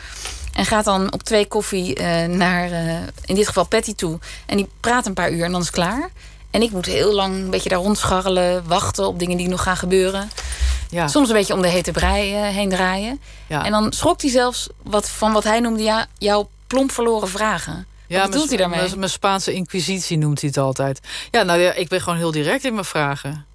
[0.52, 2.93] En gaat dan op twee koffie uh, naar, uh,
[3.25, 4.19] in dit geval Patty toe.
[4.47, 6.11] En die praat een paar uur en dan is het klaar.
[6.50, 9.76] En ik moet heel lang een beetje daar rondscharrelen, wachten op dingen die nog gaan
[9.76, 10.31] gebeuren.
[10.90, 11.09] Ja.
[11.09, 13.21] Soms een beetje om de hete brei uh, heen draaien.
[13.47, 13.64] Ja.
[13.64, 17.87] En dan schrok hij zelfs wat, van wat hij noemde ja, jouw plomp verloren vragen.
[18.07, 18.97] Ja, wat bedoelt hij daarmee?
[18.97, 21.00] Mijn Spaanse inquisitie noemt hij het altijd.
[21.31, 23.47] Ja, nou ja, ik ben gewoon heel direct in mijn vragen.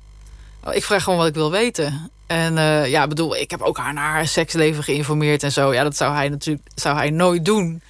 [0.71, 2.11] Ik vraag gewoon wat ik wil weten.
[2.27, 5.73] En uh, ja, bedoel, ik heb ook haar naar haar seksleven geïnformeerd en zo.
[5.73, 7.81] Ja, dat zou hij natuurlijk zou hij nooit doen.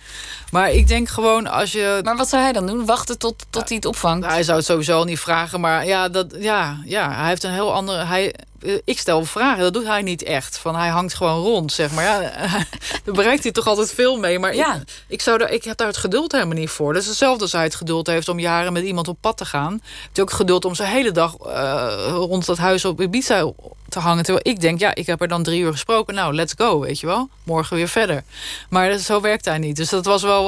[0.53, 2.00] Maar ik denk gewoon als je.
[2.03, 2.86] Maar wat zou hij dan doen?
[2.86, 4.22] Wachten tot, tot hij het opvangt?
[4.22, 5.60] Nou, hij zou het sowieso niet vragen.
[5.60, 8.03] Maar ja, dat, ja, ja, hij heeft een heel andere.
[8.03, 10.57] Hij, eh, ik stel vragen, dat doet hij niet echt.
[10.57, 12.03] Van hij hangt gewoon rond, zeg maar.
[12.03, 12.19] Ja,
[13.03, 14.39] daar bereikt hij toch altijd veel mee.
[14.39, 14.75] Maar ja.
[14.75, 16.93] ik, ik, zou daar, ik heb daar het geduld helemaal niet voor.
[16.93, 19.45] Dat is hetzelfde als hij het geduld heeft om jaren met iemand op pad te
[19.45, 19.81] gaan.
[20.03, 23.51] Heeft ook geduld om zijn hele dag uh, rond dat huis op Ibiza
[23.89, 24.24] te hangen.
[24.24, 26.15] Terwijl ik denk, ja, ik heb er dan drie uur gesproken.
[26.15, 27.29] Nou, let's go, weet je wel.
[27.43, 28.24] Morgen weer verder.
[28.69, 29.75] Maar zo werkt hij niet.
[29.75, 30.42] Dus dat was wel...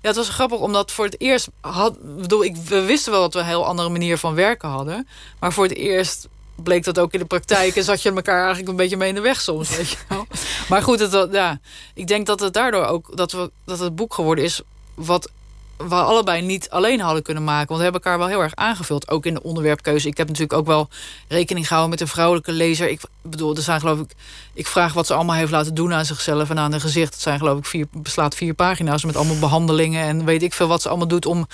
[0.00, 1.48] Ja, het was grappig, omdat voor het eerst...
[1.60, 5.08] Had, bedoel, ik, we wisten wel dat we een heel andere manier van werken hadden.
[5.38, 7.76] Maar voor het eerst bleek dat ook in de praktijk.
[7.76, 9.76] En zat je elkaar eigenlijk een beetje mee in de weg soms.
[9.76, 10.26] Weet je wel.
[10.68, 11.60] Maar goed, het, ja,
[11.94, 14.60] ik denk dat het daardoor ook dat, we, dat het boek geworden is.
[14.94, 15.30] wat
[15.76, 17.66] we allebei niet alleen hadden kunnen maken.
[17.66, 19.10] Want we hebben elkaar wel heel erg aangevuld.
[19.10, 20.08] Ook in de onderwerpkeuze.
[20.08, 20.88] Ik heb natuurlijk ook wel
[21.28, 22.88] rekening gehouden met een vrouwelijke lezer.
[22.88, 24.10] Ik bedoel, er zijn geloof ik...
[24.54, 27.12] Ik vraag wat ze allemaal heeft laten doen aan zichzelf en aan haar gezicht.
[27.12, 30.02] Het zijn geloof ik vier, beslaat vier pagina's met allemaal behandelingen.
[30.02, 31.46] En weet ik veel wat ze allemaal doet om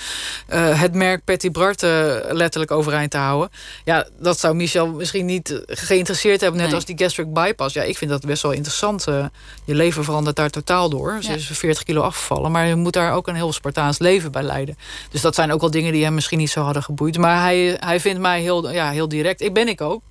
[0.53, 1.89] uh, het merk Patty Bart uh,
[2.29, 3.49] letterlijk overeind te houden.
[3.83, 6.59] Ja, dat zou Michel misschien niet geïnteresseerd hebben.
[6.59, 6.75] Net nee.
[6.75, 7.73] als die gastric bypass.
[7.73, 9.07] Ja, ik vind dat best wel interessant.
[9.07, 9.25] Uh,
[9.65, 11.17] je leven verandert daar totaal door.
[11.21, 11.35] Ze ja.
[11.35, 12.51] is 40 kilo afgevallen.
[12.51, 14.77] Maar je moet daar ook een heel Spartaans leven leven bij leiden.
[15.11, 17.17] Dus dat zijn ook wel dingen die hem misschien niet zo hadden geboeid.
[17.17, 19.41] Maar hij, hij vindt mij heel, ja, heel direct.
[19.41, 20.01] Ik ben ik ook.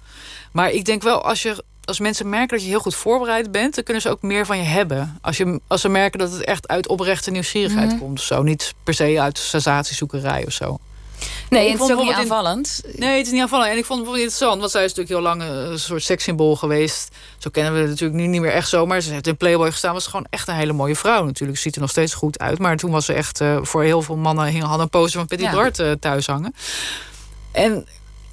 [0.52, 3.74] Maar ik denk wel, als, je, als mensen merken dat je heel goed voorbereid bent...
[3.74, 5.18] dan kunnen ze ook meer van je hebben.
[5.20, 8.00] Als, je, als ze merken dat het echt uit oprechte nieuwsgierigheid mm -hmm.
[8.00, 8.20] komt.
[8.20, 8.42] Zo.
[8.42, 10.78] Niet per se uit sensatiezoekerij of zo.
[11.50, 12.82] Nee, het is ook niet aanvallend.
[12.96, 13.70] nee, het is niet aanvallend.
[13.70, 16.56] En ik vond het bijvoorbeeld interessant, want zij is natuurlijk heel lang een soort sekssymbool
[16.56, 17.16] geweest.
[17.38, 18.86] Zo kennen we het natuurlijk nu niet meer echt zo.
[18.86, 21.58] Maar ze heeft in Playboy gestaan, was gewoon echt een hele mooie vrouw natuurlijk.
[21.58, 22.58] Ziet er nog steeds goed uit.
[22.58, 25.28] Maar toen was ze echt, uh, voor heel veel mannen hing, hadden een poster van
[25.28, 25.52] Petit ja.
[25.52, 26.54] Bart uh, thuis hangen.
[27.52, 27.86] En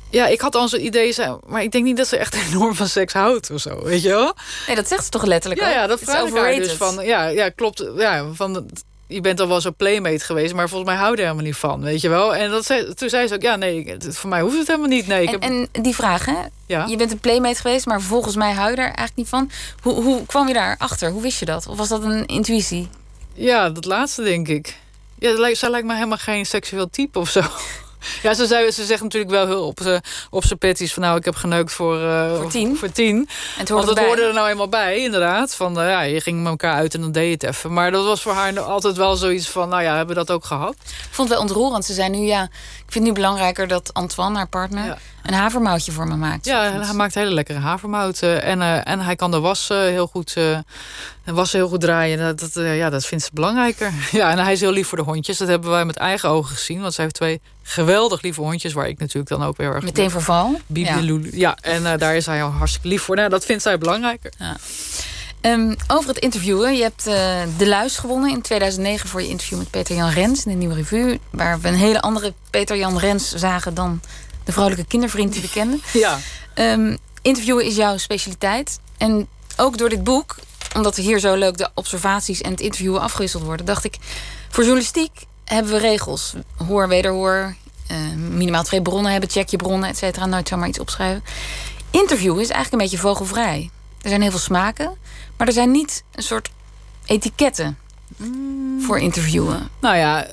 [0.09, 1.15] ja, ik had al zo'n idee,
[1.47, 4.09] maar ik denk niet dat ze echt enorm van seks houdt of zo, weet je
[4.09, 4.35] wel?
[4.67, 7.27] Nee, dat zegt ze toch letterlijk Ja, ja dat vraag ik haar dus van, ja,
[7.27, 8.69] ja klopt, ja, van
[9.09, 11.55] je bent al wel zo playmate geweest, maar volgens mij hou je er helemaal niet
[11.55, 12.35] van, weet je wel.
[12.35, 15.07] En dat zei, toen zei ze ook, ja, nee, voor mij hoeft het helemaal niet.
[15.07, 15.67] Nee, ik en, heb...
[15.71, 16.37] en die vraag, hè?
[16.65, 16.85] Ja?
[16.85, 19.51] Je bent een playmate geweest, maar volgens mij hou je er eigenlijk niet van.
[19.81, 21.11] Hoe, hoe kwam je daar achter?
[21.11, 21.67] Hoe wist je dat?
[21.67, 22.87] Of was dat een intuïtie?
[23.33, 24.77] Ja, dat laatste denk ik.
[25.19, 27.41] Ja, zij lijkt me helemaal geen seksueel type of zo.
[28.23, 31.03] Ja, ze, zei, ze zegt natuurlijk wel heel op, ze, op zijn petties van...
[31.03, 32.77] nou, ik heb geneukt voor, uh, voor tien.
[32.77, 33.29] Voor tien.
[33.57, 35.55] En Want dat hoorde er nou eenmaal bij, inderdaad.
[35.55, 37.73] Van, uh, ja, je ging met elkaar uit en dan deed je het even.
[37.73, 39.69] Maar dat was voor haar altijd wel zoiets van...
[39.69, 40.75] nou ja, hebben we dat ook gehad?
[40.83, 41.85] Ik vond het wel ontroerend.
[41.85, 44.85] Ze zei nu, ja, ik vind het nu belangrijker dat Antoine, haar partner...
[44.85, 44.97] Ja.
[45.23, 46.45] een havermoutje voor me maakt.
[46.45, 48.21] Ja, hij maakt hele lekkere havermout.
[48.21, 50.35] Uh, en, uh, en hij kan de was heel goed...
[51.33, 52.17] wassen heel goed draaien.
[52.17, 53.91] Dat, dat, ja, dat vindt ze belangrijker.
[54.11, 55.37] Ja, en hij is heel lief voor de hondjes.
[55.37, 56.81] Dat hebben wij met eigen ogen gezien.
[56.81, 59.83] Want ze heeft twee geweldig lieve hondjes, waar ik natuurlijk dan ook weer erg...
[59.83, 60.59] Meteen verval?
[60.67, 60.99] Bibi ja.
[60.99, 61.29] Lulu.
[61.33, 63.15] Ja, en uh, daar is hij al hartstikke lief voor.
[63.15, 64.33] Nou, dat vindt zij belangrijker.
[64.37, 64.57] Ja.
[65.41, 66.75] Um, over het interviewen.
[66.75, 67.13] Je hebt uh,
[67.57, 70.75] De Luis gewonnen in 2009 voor je interview met Peter Jan Rens in de Nieuwe
[70.75, 71.19] Revue.
[71.29, 74.01] Waar we een hele andere Peter Jan Rens zagen dan
[74.43, 75.81] de vrouwelijke kindervriend die we kenden.
[75.93, 76.19] Ja.
[76.55, 78.79] Um, interviewen is jouw specialiteit.
[78.97, 80.35] En ook door dit boek,
[80.75, 83.97] omdat er hier zo leuk de observaties en het interviewen afgewisseld worden, dacht ik,
[84.49, 86.33] voor journalistiek hebben we regels.
[86.67, 87.55] Hoor, wederhoor,
[87.87, 90.25] eh, minimaal twee bronnen hebben, check je bronnen, et cetera.
[90.25, 91.23] Nooit zomaar iets opschrijven.
[91.91, 93.69] Interviewen is eigenlijk een beetje vogelvrij.
[94.01, 94.97] Er zijn heel veel smaken,
[95.37, 96.49] maar er zijn niet een soort
[97.05, 97.77] etiketten
[98.17, 98.81] Mm.
[98.81, 99.69] voor interviewen.
[99.79, 100.27] Nou ja,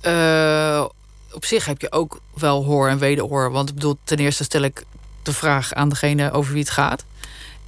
[0.00, 0.84] eh,
[1.32, 3.50] op zich heb je ook wel hoor en wederhoor.
[3.50, 4.84] Want ik bedoel, ten eerste stel ik
[5.22, 7.04] de vraag aan degene over wie het gaat.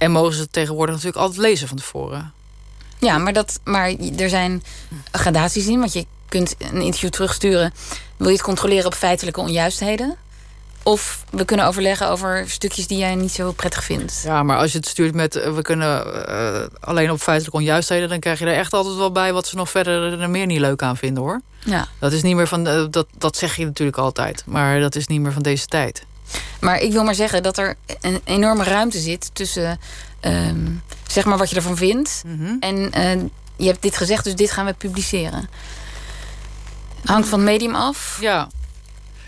[0.03, 2.33] En mogen ze tegenwoordig natuurlijk altijd lezen van tevoren.
[2.99, 4.63] Ja, maar, dat, maar er zijn
[5.11, 5.79] gradaties in.
[5.79, 7.73] Want je kunt een interview terugsturen.
[8.17, 10.15] Wil je het controleren op feitelijke onjuistheden?
[10.83, 14.21] Of we kunnen overleggen over stukjes die jij niet zo prettig vindt.
[14.25, 18.09] Ja, maar als je het stuurt met eh, we kunnen eh, alleen op feitelijke onjuistheden,
[18.09, 20.59] dan krijg je er echt altijd wel bij wat ze nog verder er meer niet
[20.59, 21.41] leuk aan vinden hoor.
[21.65, 21.87] Ja.
[21.99, 25.07] Dat is niet meer van eh, dat, dat zeg je natuurlijk altijd, maar dat is
[25.07, 26.05] niet meer van deze tijd.
[26.59, 29.79] Maar ik wil maar zeggen dat er een enorme ruimte zit tussen
[30.19, 30.71] ehm,
[31.07, 32.23] zeg maar wat je ervan vindt.
[32.25, 32.55] Mhm.
[32.59, 33.21] En eh,
[33.55, 35.49] je hebt dit gezegd, dus dit gaan we publiceren.
[37.05, 38.17] Hangt van het medium af.
[38.21, 38.47] Ja.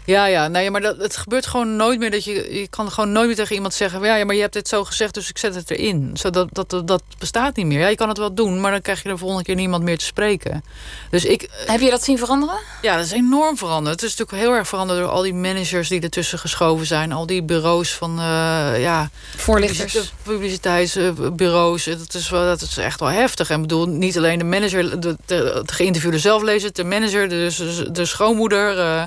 [0.05, 2.53] Ja, ja, nee, maar dat, het gebeurt gewoon nooit meer dat je.
[2.59, 4.01] Je kan gewoon nooit meer tegen iemand zeggen.
[4.03, 6.11] Ja, ja, maar je hebt dit zo gezegd, dus ik zet het erin.
[6.13, 7.79] Zo dat, dat, dat, bestaat niet meer.
[7.79, 9.97] Ja, je kan het wel doen, maar dan krijg je de volgende keer niemand meer
[9.97, 10.63] te spreken.
[11.09, 11.49] Dus ik.
[11.65, 12.55] Heb je dat zien veranderen?
[12.81, 14.01] Ja, dat is enorm veranderd.
[14.01, 17.11] Het is natuurlijk heel erg veranderd door al die managers die ertussen geschoven zijn.
[17.11, 18.19] Al die bureaus van.
[18.19, 20.13] eh, ja, Voorlichters.
[20.23, 21.83] publiciteitsbureaus.
[21.83, 23.49] Dat is, wel, dat is echt wel heftig.
[23.49, 27.29] En ik bedoel, niet alleen de manager, de, de, de geïnterviewde zelf lezen, de manager,
[27.29, 28.79] de, de schoonmoeder.
[28.79, 29.03] eh,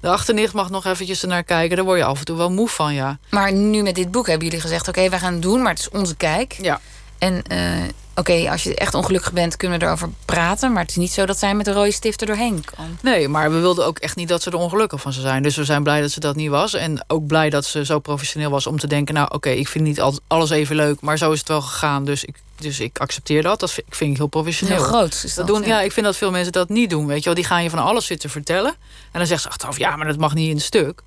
[0.00, 1.76] de achternicht mag nog eventjes ernaar kijken.
[1.76, 3.18] Daar word je af en toe wel moe van, ja.
[3.30, 5.78] Maar nu met dit boek hebben jullie gezegd: oké, wij gaan het doen, maar het
[5.78, 6.56] is onze kijk.
[6.60, 6.80] Ja.
[7.18, 7.58] En eh,
[8.18, 10.72] oké, als je echt ongelukkig bent, kunnen we erover praten.
[10.72, 12.98] Maar het is niet zo dat zij met een rode stift er doorheen kan.
[13.02, 15.42] Nee, maar we wilden ook echt niet dat ze er ongelukkig van zou zijn.
[15.42, 16.74] Dus we zijn blij dat ze dat niet was.
[16.74, 19.14] En ook blij dat ze zo professioneel was om te denken...
[19.14, 22.04] nou, oké, ik vind niet alles even leuk, maar zo is het wel gegaan.
[22.04, 23.60] Dus ik, dus ik accepteer dat.
[23.60, 24.76] Dat vind, ik vind ik heel professioneel.
[24.76, 25.68] Heel groot is Dat dat, doen, ja.
[25.68, 25.80] ja.
[25.80, 27.06] ik vind dat veel mensen dat niet doen.
[27.06, 28.70] Weet je wel, die gaan je van alles zitten vertellen.
[29.12, 31.02] En dan zeggen ze achteraf, ja, maar dat mag niet in een stuk.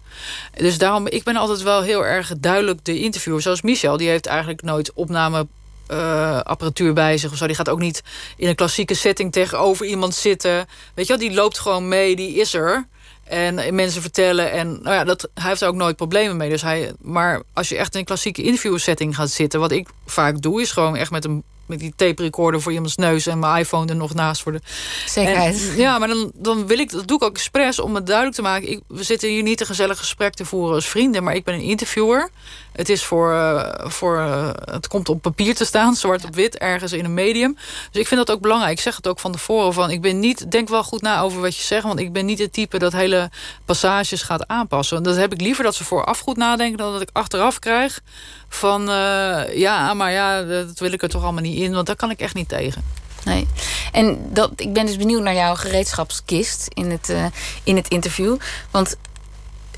[0.56, 3.41] Dus daarom, ik ben altijd wel heel erg duidelijk de interviewer.
[3.41, 5.47] Zoals Michel, die heeft eigenlijk nooit opname
[5.88, 7.48] eh, apparatuur bij zich of zo.
[7.48, 8.04] Die gaat ook niet
[8.38, 10.67] in een klassieke setting tegenover iemand zitten.
[10.94, 12.88] Weet je wel, die loopt gewoon mee, die is er.
[13.24, 14.52] En mensen vertellen.
[14.52, 16.50] En nou ja, dat, hij heeft er ook nooit problemen mee.
[16.50, 20.41] Dus hij, maar als je echt in een klassieke interviewsetting gaat zitten, wat ik vaak
[20.41, 23.60] doe, is gewoon echt met een met die tape recorder voor iemands neus en mijn
[23.60, 24.62] iPhone er nog naast voor de.
[25.06, 25.70] Zekerheid.
[25.70, 28.36] En, ja, maar dan, dan wil ik dat doe ik ook expres om het duidelijk
[28.36, 28.70] te maken.
[28.70, 31.54] Ik, we zitten hier niet een gezellig gesprek te voeren als vrienden, maar ik ben
[31.54, 32.30] een interviewer.
[32.72, 36.58] Het is voor, uh, voor uh, het komt op papier te staan, zwart op wit,
[36.58, 37.58] ergens in een medium.
[37.92, 38.74] Dus ik vind dat ook belangrijk.
[38.74, 41.42] Ik zeg het ook van tevoren van, ik ben niet, denk wel goed na over
[41.42, 43.30] wat je zegt, want ik ben niet het type dat hele
[43.66, 45.04] passages gaat aanpassen.
[45.04, 48.02] Dat heb ik liever dat ze vooraf goed nadenken dan dat ik achteraf krijg
[48.50, 51.96] van, uh, ja, maar ja, dat wil ik er toch allemaal niet in, want daar
[51.96, 52.84] kan ik echt niet tegen.
[53.24, 53.48] Nee.
[53.92, 57.26] En dat, ik ben dus benieuwd naar jouw gereedschapskist in het, uh,
[57.64, 58.38] in het interview.
[58.72, 58.96] Want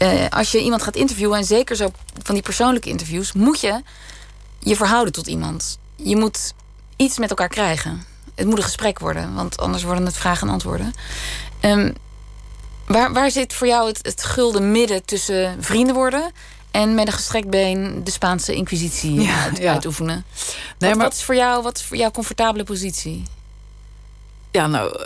[0.02, 1.92] uh, als je iemand gaat interviewen, en zeker zo
[2.24, 3.82] van die persoonlijke interviews, moet je
[4.60, 5.78] je verhouden tot iemand.
[5.96, 6.54] Je moet
[6.96, 8.04] iets met elkaar krijgen.
[8.36, 10.94] Het moet een gesprek worden, want anders worden het vragen en antwoorden.
[11.62, 11.94] Um,
[12.88, 16.32] waar, waar zit voor jou het, het gulden midden tussen vrienden worden
[16.72, 19.72] en met een gestrekt been de Spaanse inquisitie ja, uit, ja.
[19.72, 20.26] uitoefenen.
[20.78, 21.08] Nee, wat, maar...
[21.08, 23.24] wat, is voor jou, wat is voor jou comfortabele positie?
[24.52, 25.00] Ja, nou,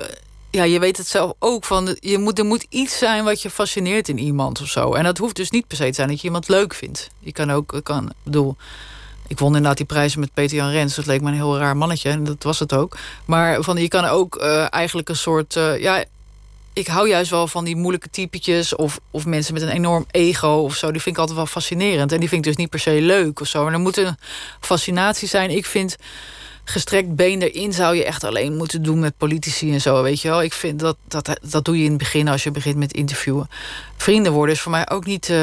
[0.50, 1.66] ja, je weet het zelf ook.
[1.66, 4.94] Van, je moet, er moet iets zijn wat je fascineert in iemand of zo.
[4.94, 7.10] En dat hoeft dus niet per se te zijn dat je iemand leuk vindt.
[7.20, 8.56] Je kan ook, kan, bedoel,
[9.28, 10.96] ik won inderdaad die prijzen met Peter Jan Rens.
[10.96, 12.98] Dat leek me een heel raar mannetje en dat was het ook.
[13.26, 16.04] Maar van, je kan ook uh, eigenlijk een soort, uh, ja,
[16.74, 20.48] ik hou juist wel van die moeilijke typetjes of, of mensen met een enorm ego
[20.48, 20.92] of zo.
[20.92, 22.12] Die vind ik altijd wel fascinerend.
[22.12, 23.64] En die vind ik dus niet per se leuk of zo.
[23.64, 24.18] Maar er moet een
[24.60, 25.50] fascinatie zijn.
[25.50, 25.96] Ik vind
[26.70, 30.02] gestrekt been erin zou je echt alleen moeten doen met politici en zo.
[30.02, 32.52] Weet je wel, ik vind dat, dat, dat doe je in het begin als je
[32.52, 33.50] begint met interviewen.
[33.98, 35.38] Vrienden worden is voor mij ook niet uh,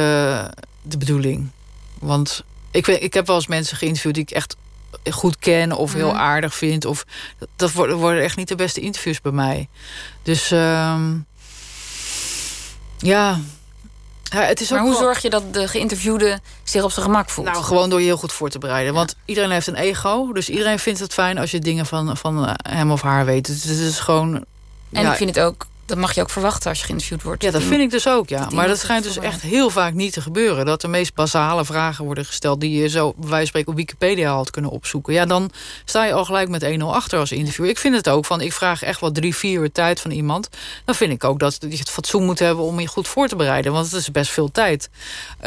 [0.83, 1.51] de bedoeling.
[1.99, 4.57] Want ik, weet, ik heb wel eens mensen geïnterviewd die ik echt
[5.11, 6.17] goed ken of heel mm.
[6.17, 6.85] aardig vind.
[6.85, 7.05] Of,
[7.57, 9.69] dat worden, worden echt niet de beste interviews bij mij.
[10.23, 11.27] Dus um,
[12.99, 13.41] ja.
[14.43, 17.47] Het is maar hoe zorg je dat de geïnterviewde zich op zijn gemak voelt?
[17.47, 18.93] Nou, gewoon door je heel goed voor te bereiden.
[18.93, 18.99] Ja.
[18.99, 20.33] Want iedereen heeft een ego.
[20.33, 23.47] Dus iedereen vindt het fijn als je dingen van, van hem of haar weet.
[23.47, 24.45] Dus het is gewoon.
[24.93, 27.43] En ja, ik vind het ook dat mag je ook verwachten als je geïnterviewd wordt.
[27.43, 28.49] Ja, dat vind ik dus ook, ja.
[28.53, 30.67] Maar dat schijnt dus echt heel vaak niet te gebeuren.
[30.67, 32.61] Dat de meest basale vragen worden gesteld...
[32.61, 35.13] die je zo, bij wijze van spreken, op Wikipedia had kunnen opzoeken.
[35.13, 35.51] Ja, dan
[35.85, 37.65] sta je al gelijk met 1-0 achter als interview.
[37.65, 40.49] Ik vind het ook van, ik vraag echt wel drie, vier uur tijd van iemand.
[40.85, 43.37] Dan vind ik ook dat je het fatsoen moet hebben om je goed voor te
[43.37, 43.73] bereiden.
[43.73, 44.91] Want het is best veel tijd.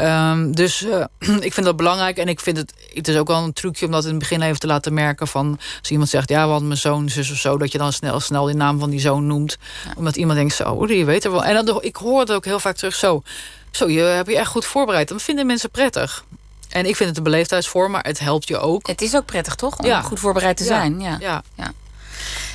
[0.00, 1.04] Um, dus uh,
[1.48, 2.16] ik vind dat belangrijk.
[2.16, 4.42] En ik vind het, het is ook wel een trucje om dat in het begin
[4.42, 5.28] even te laten merken...
[5.28, 7.58] van als iemand zegt, ja, want mijn zoon, zus of zo...
[7.58, 9.56] dat je dan snel, snel de naam van die zoon noemt.
[9.84, 9.92] Ja.
[9.96, 11.44] Omdat iemand iemand denkt, zo, die weet er wel.
[11.44, 13.22] En dan, ik hoor het ook heel vaak terug zo.
[13.70, 15.08] Zo, je heb je echt goed voorbereid.
[15.08, 16.24] Dan vinden mensen prettig.
[16.68, 18.86] En ik vind het een beleefdheidsvorm, maar het helpt je ook.
[18.86, 19.78] Het is ook prettig, toch?
[19.78, 21.00] Om goed voorbereid te zijn.
[21.00, 21.16] Ja.
[21.20, 21.42] ja.
[21.54, 21.72] ja.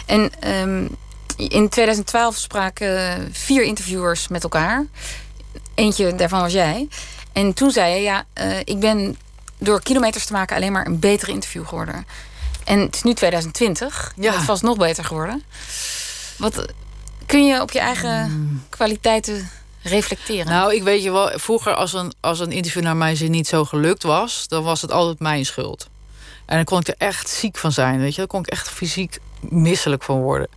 [0.05, 0.95] En um,
[1.37, 4.85] in 2012 spraken vier interviewers met elkaar.
[5.75, 6.87] Eentje daarvan was jij.
[7.31, 9.17] En toen zei je, ja, uh, ik ben
[9.57, 12.05] door kilometers te maken alleen maar een betere interview geworden.
[12.63, 14.13] En het is nu 2020.
[14.15, 14.33] Ja.
[14.33, 15.43] Het vast nog beter geworden.
[16.37, 16.65] Wat
[17.33, 19.49] kun je op je eigen kwaliteiten
[19.81, 20.51] reflecteren?
[20.51, 23.47] Nou, ik weet je wel, vroeger als een, als een interview naar mijn zin niet
[23.47, 25.89] zo gelukt was, dan was het altijd mijn schuld.
[26.45, 28.17] En dan kon ik er echt ziek van zijn, weet je.
[28.17, 30.47] Dan kon ik echt fysiek misselijk van worden.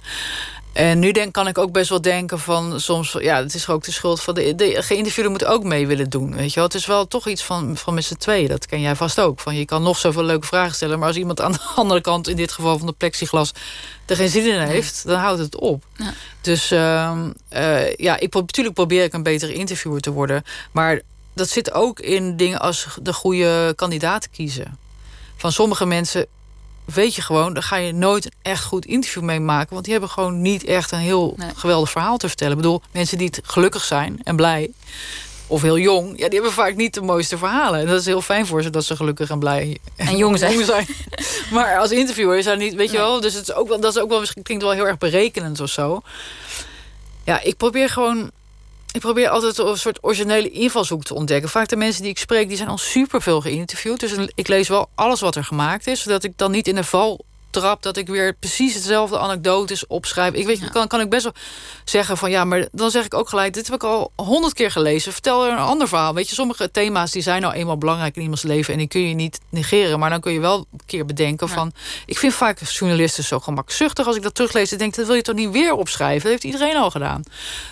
[0.76, 3.16] En nu denk, kan ik ook best wel denken van soms...
[3.20, 6.36] ja, het is ook de schuld van de, de geïnterviewde moet ook mee willen doen.
[6.36, 6.64] Weet je wel?
[6.64, 8.48] Het is wel toch iets van, van met z'n tweeën.
[8.48, 9.40] Dat ken jij vast ook.
[9.40, 10.98] Van, je kan nog zoveel leuke vragen stellen...
[10.98, 13.52] maar als iemand aan de andere kant, in dit geval van de plexiglas...
[14.06, 15.84] er geen zin in heeft, dan houdt het op.
[15.96, 16.12] Ja.
[16.40, 17.18] Dus uh,
[17.52, 20.42] uh, ja, ik, natuurlijk probeer ik een betere interviewer te worden.
[20.72, 21.00] Maar
[21.34, 24.78] dat zit ook in dingen als de goede kandidaten kiezen.
[25.36, 26.26] Van sommige mensen
[26.94, 29.72] weet je gewoon, daar ga je nooit een echt goed interview mee maken.
[29.72, 32.52] Want die hebben gewoon niet echt een heel geweldig verhaal te vertellen.
[32.52, 34.70] Ik bedoel, mensen die het gelukkig zijn en blij,
[35.46, 37.80] of heel jong, ja, die hebben vaak niet de mooiste verhalen.
[37.80, 40.64] En dat is heel fijn voor ze dat ze gelukkig en blij en jong zijn.
[40.64, 40.86] zijn.
[41.52, 43.96] maar als interviewer is dat niet, weet je wel, dus het is ook wel, dat
[43.96, 46.00] is ook wel misschien klinkt wel heel erg berekenend of zo.
[47.24, 48.30] Ja, ik probeer gewoon
[48.96, 51.48] ik probeer altijd een soort originele invalshoek te ontdekken.
[51.50, 54.00] Vaak de mensen die ik spreek, die zijn al superveel geïnterviewd.
[54.00, 56.84] Dus ik lees wel alles wat er gemaakt is, zodat ik dan niet in de
[56.84, 60.34] val trap dat ik weer precies hetzelfde anekdotes opschrijf.
[60.34, 60.68] Ik weet, ja.
[60.68, 61.32] kan, kan ik best wel
[61.84, 64.70] zeggen van ja, maar dan zeg ik ook gelijk: dit heb ik al honderd keer
[64.70, 65.12] gelezen.
[65.12, 66.14] Vertel er een ander verhaal.
[66.14, 69.08] Weet je, sommige thema's die zijn nou eenmaal belangrijk in iemands leven en die kun
[69.08, 69.98] je niet negeren.
[69.98, 71.72] Maar dan kun je wel een keer bedenken van.
[72.06, 74.72] Ik vind vaak journalisten zo gemakzuchtig als ik dat teruglees.
[74.72, 76.22] Ik denk dat wil je toch niet weer opschrijven?
[76.22, 77.22] Dat heeft iedereen al gedaan.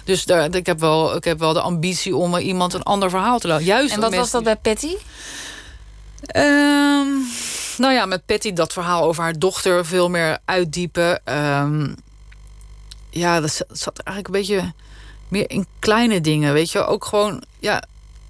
[0.05, 3.39] Dus daar, ik, heb wel, ik heb wel de ambitie om iemand een ander verhaal
[3.39, 3.65] te laten.
[3.65, 4.97] Juist en wat was dat bij Patty?
[6.37, 7.27] Um,
[7.79, 11.35] nou ja, met Patty dat verhaal over haar dochter veel meer uitdiepen.
[11.39, 11.95] Um,
[13.11, 14.73] ja, dat zat eigenlijk een beetje
[15.29, 16.53] meer in kleine dingen.
[16.53, 17.83] Weet je, ook gewoon, ja,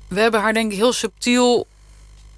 [0.09, 1.66] we hebben haar denk ik heel subtiel.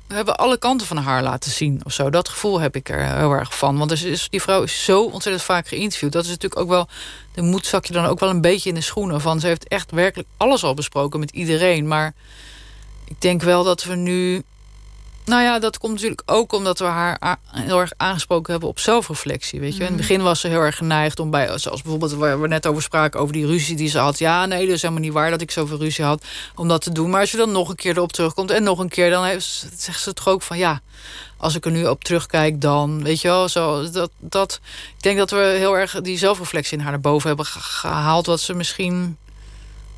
[0.07, 2.11] We hebben alle kanten van haar laten zien of zo.
[2.11, 3.79] Dat gevoel heb ik er heel erg van.
[3.79, 6.13] Want die vrouw is zo ontzettend vaak geïnterviewd.
[6.13, 6.89] Dat is natuurlijk ook wel.
[7.35, 9.41] De moed zak je dan ook wel een beetje in de schoenen van.
[9.41, 11.89] Ze heeft echt werkelijk alles al besproken met iedereen.
[11.89, 12.15] Maar
[13.05, 14.43] ik denk wel dat we nu
[15.27, 19.61] nou ja, dat komt natuurlijk ook omdat we haar heel erg aangesproken hebben op zelfreflectie.
[19.61, 19.79] Weet je?
[19.79, 20.01] In het mhm.
[20.01, 23.21] begin was ze heel erg geneigd om bij, zoals bijvoorbeeld waar we net over spraken,
[23.21, 24.19] over die ruzie die ze had.
[24.19, 26.93] Ja, nee, dat is helemaal niet waar dat ik zoveel ruzie had om dat te
[26.93, 27.11] doen.
[27.11, 29.67] Maar als je dan nog een keer erop terugkomt en nog een keer, dan heeft,
[29.77, 30.81] zegt ze toch ook van ja,
[31.37, 34.61] als ik er nu op terugkijk, dan weet je wel, zo dat, dat.
[34.97, 38.41] Ik denk dat we heel erg die zelfreflectie in haar naar boven hebben gehaald, wat
[38.41, 39.17] ze misschien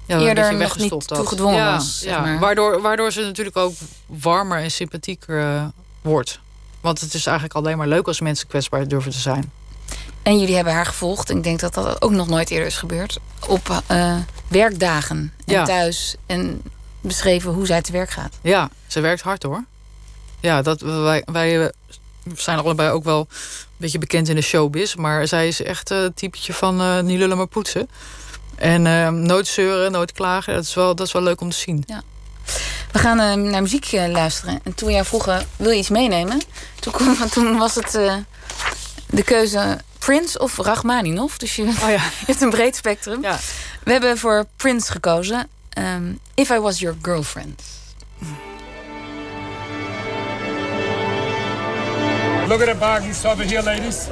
[0.09, 2.05] ja, eerder nog niet toegedwongen ja, was.
[2.05, 2.39] Maar.
[2.39, 3.75] waardoor, waardoor ze natuurlijk ook
[4.07, 5.65] warmer en sympathieker uh,
[6.03, 6.41] wordt.
[6.81, 9.53] Want het is eigenlijk alleen maar leuk als mensen kwetsbaar durven te zijn.
[10.23, 11.31] En jullie hebben haar gevolgd.
[11.31, 13.19] Ik denk dat dat ook nog nooit eerder is gebeurd.
[13.47, 14.17] Op uh,
[14.49, 16.17] werkdagen en thuis.
[16.27, 16.63] En
[17.01, 18.39] beschreven hoe zij te werk gaat.
[18.43, 19.65] Ja, ze werkt hard hoor.
[20.41, 21.69] Ja, dat, wij, wij eh,
[22.35, 24.95] zijn allebei ook wel een beetje bekend in de showbiz.
[24.95, 27.89] Maar zij is echt het typetje van uh, niet lullen maar poetsen.
[28.59, 30.55] En uh, nooit zeuren, nooit klagen.
[30.55, 31.83] Dat is wel, dat is wel leuk om te zien.
[31.87, 32.03] Ja.
[32.93, 34.61] We gaan uh, naar muziek uh, luisteren.
[34.65, 36.41] En toen we jou vroegen, wil je iets meenemen?
[36.81, 36.93] Toen,
[37.35, 38.15] toen was het uh,
[39.07, 41.37] de keuze Prince of Rachmaninov.
[41.37, 41.99] Dus je, oh ja.
[42.27, 43.23] hebt een breed spectrum.
[43.23, 43.39] Ja.
[43.85, 45.49] We hebben voor Prince gekozen.
[45.79, 47.63] Um, If I Was Your Girlfriend.
[52.49, 54.09] Look at the he's over here, ladies.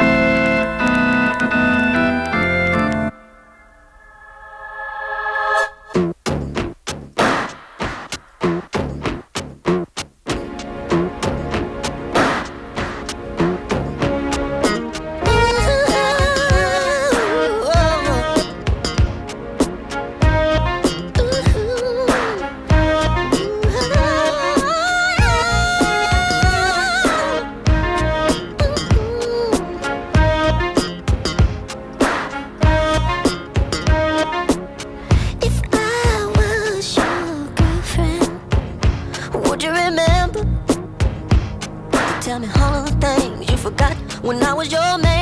[44.26, 45.15] when I was your man.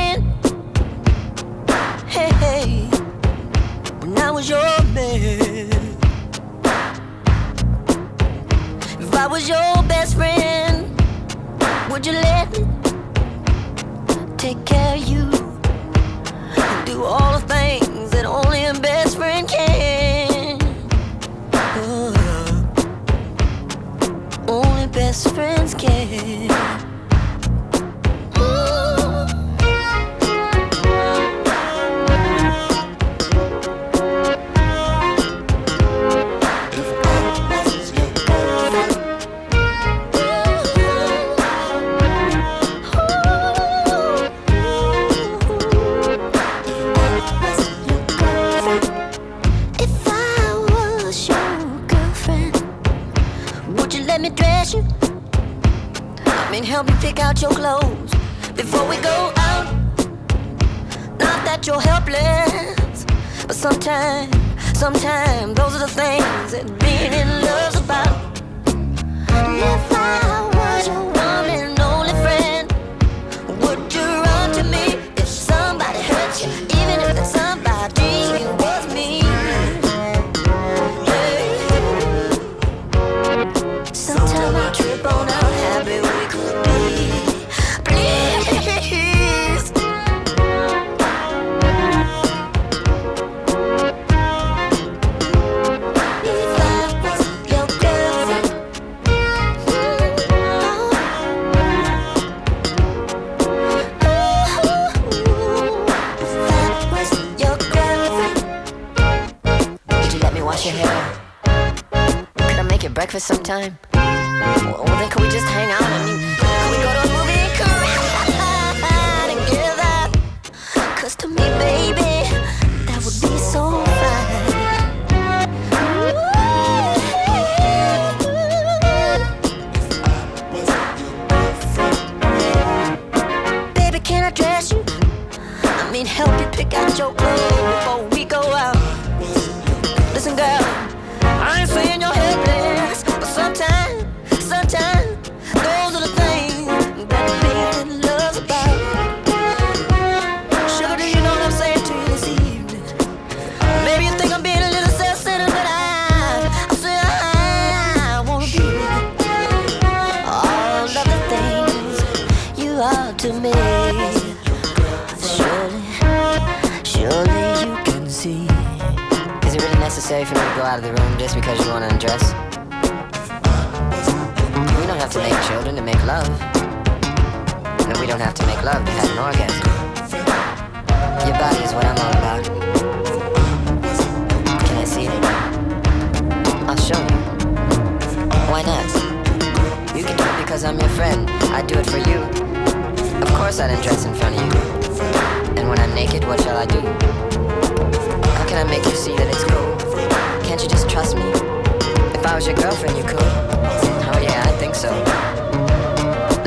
[113.45, 113.94] time.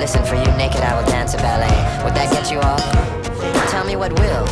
[0.09, 1.69] Listen, for you naked, I will dance a ballet.
[2.01, 2.81] Would that get you off?
[3.69, 4.49] Tell me what will.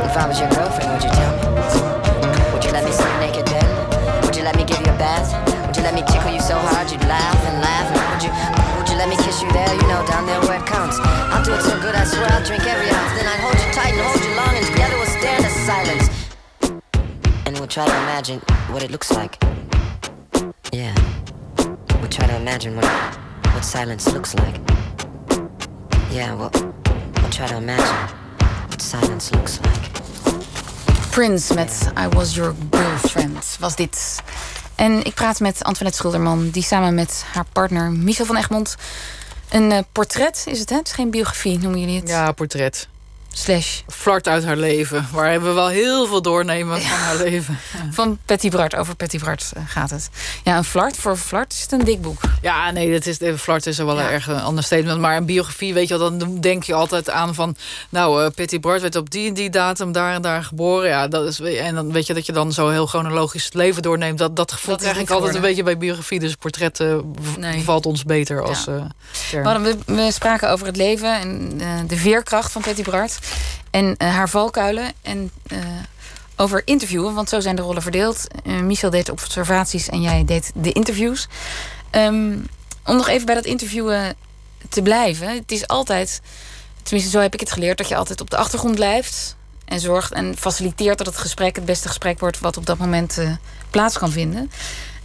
[0.00, 1.44] If I was your girlfriend, would you tell me?
[2.56, 3.68] Would you let me see you naked then?
[4.24, 5.28] Would you let me give you a bath?
[5.68, 7.84] Would you let me tickle you so hard you'd laugh and laugh?
[7.84, 8.32] And would you,
[8.80, 9.68] would you let me kiss you there?
[9.76, 10.96] You know, down there where it counts.
[11.04, 13.12] I'll do it so good, I swear I'll drink every ounce.
[13.12, 16.08] Then I'd hold you tight and hold you long, and together we'll stare into silence.
[17.44, 18.40] And we'll try to imagine
[18.72, 19.36] what it looks like.
[20.72, 20.96] Yeah.
[22.00, 22.88] We'll try to imagine what
[23.56, 24.60] what silence looks like.
[26.10, 26.50] Yeah, we'll,
[27.20, 27.96] we'll try to imagine
[28.68, 29.90] what silence looks like.
[31.10, 34.22] Prince met I Was Your Girlfriend was dit.
[34.74, 38.76] En ik praat met Antoinette Schilderman, die samen met haar partner Michel van Egmond...
[39.48, 40.76] een eh, portret is het, hè?
[40.76, 42.08] Het is geen biografie, noemen jullie het?
[42.08, 42.88] Ja, portret.
[43.38, 43.80] Slash.
[43.88, 45.06] Flart uit haar leven.
[45.12, 47.58] Waar we wel heel veel doornemen van haar leven.
[47.90, 50.08] Van Patty Bart, over Patty Bart eh, gaat het.
[50.44, 52.20] Ja, een flart voor flart is het een dik boek.
[52.42, 54.04] Ja, nee, dat is, de flart is wel Ja.
[54.06, 55.00] een erg een ander statement.
[55.00, 57.56] Maar een biografie, weet je wel, dan denk je altijd aan van...
[57.88, 60.88] Nou, eh Patty Bart werd op die en die datum daar en daar geboren.
[60.88, 63.82] Ja, dat is, en dan weet je dat je dan zo heel chronologisch het leven
[63.82, 64.18] doorneemt.
[64.18, 66.20] Dat, dat gevoel Dat krijg ik altijd een beetje bij biografie.
[66.20, 67.62] Dus portret eh, v- Nee.
[67.62, 68.72] valt ons beter als Ja.
[69.44, 69.62] eh.
[69.62, 73.18] We, we, spraken over het leven en eh, de veerkracht van Patty Bart.
[73.70, 74.92] En eh, haar valkuilen.
[75.02, 75.58] En eh,
[76.36, 78.26] over interviewen, want zo zijn de rollen verdeeld.
[78.44, 81.28] Eh, Michel deed observaties en jij deed de interviews.
[81.90, 82.38] Ehm,
[82.84, 84.14] om nog even bij dat interviewen
[84.68, 85.28] te blijven.
[85.28, 86.20] Het is altijd,
[86.82, 87.78] tenminste zo heb ik het geleerd...
[87.78, 90.98] dat je altijd op de achtergrond blijft en zorgt en faciliteert...
[90.98, 92.40] dat het gesprek het beste gesprek wordt...
[92.40, 93.18] wat op dat moment
[93.70, 94.50] plaats kan vinden.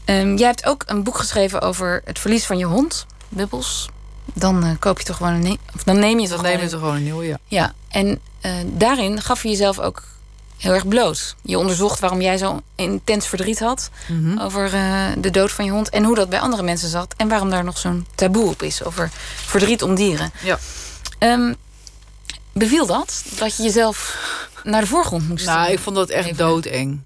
[0.06, 3.90] Ehm, jij hebt ook een boek geschreven over het verlies van je hond, Bubbles.
[4.34, 6.78] Dan eh, koop je toch gewoon een ne- of dan neem je toch gewoon ze
[6.78, 7.38] gewoon een nieuwe, ja.
[7.48, 10.04] ja, en eh, daarin gaf je jezelf ook
[10.58, 11.36] heel erg bloot.
[11.42, 14.40] Je onderzocht waarom jij zo intens verdriet had Mhm.
[14.40, 17.28] over eh, de dood van je hond en hoe dat bij andere mensen zat en
[17.28, 19.10] waarom daar nog zo'n taboe op is over
[19.46, 20.32] verdriet om dieren.
[20.44, 20.60] Ja.
[21.20, 21.54] Ehm,
[22.54, 23.24] beviel dat?
[23.38, 24.18] Dat je jezelf
[24.64, 27.00] naar de voorgrond moest Nou, ik vond dat echt even- doodeng.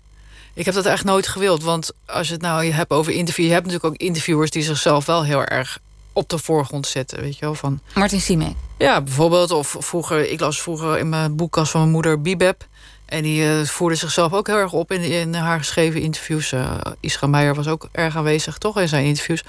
[0.53, 1.63] Ik heb dat echt nooit gewild.
[1.63, 3.45] Want als je het nou je hebt over interview...
[3.45, 5.79] je hebt natuurlijk ook interviewers die zichzelf wel heel erg
[6.15, 7.21] op de voorgrond zetten.
[7.21, 7.79] Weet je wel, van...
[7.93, 8.55] Martin Siemek.
[8.77, 9.51] Ja, bijvoorbeeld.
[9.51, 12.67] Of vroeger, ik las vroeger in mijn boekkast van mijn moeder Bibeb.
[13.05, 16.51] En die eh, voerde zichzelf ook heel erg op in, in haar geschreven interviews.
[16.51, 19.43] Eh Isra Meijer was ook erg aanwezig, toch, in zijn interviews.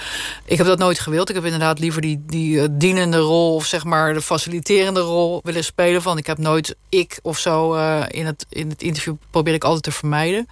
[0.44, 1.28] Ik heb dat nooit gewild.
[1.28, 3.54] Ik heb inderdaad liever die, die eh, dienende rol...
[3.54, 6.02] of zeg maar de faciliterende rol willen spelen.
[6.02, 9.14] Van ik heb nooit ik of zo in, het, in het interview...
[9.30, 10.48] probeer ik altijd te vermijden.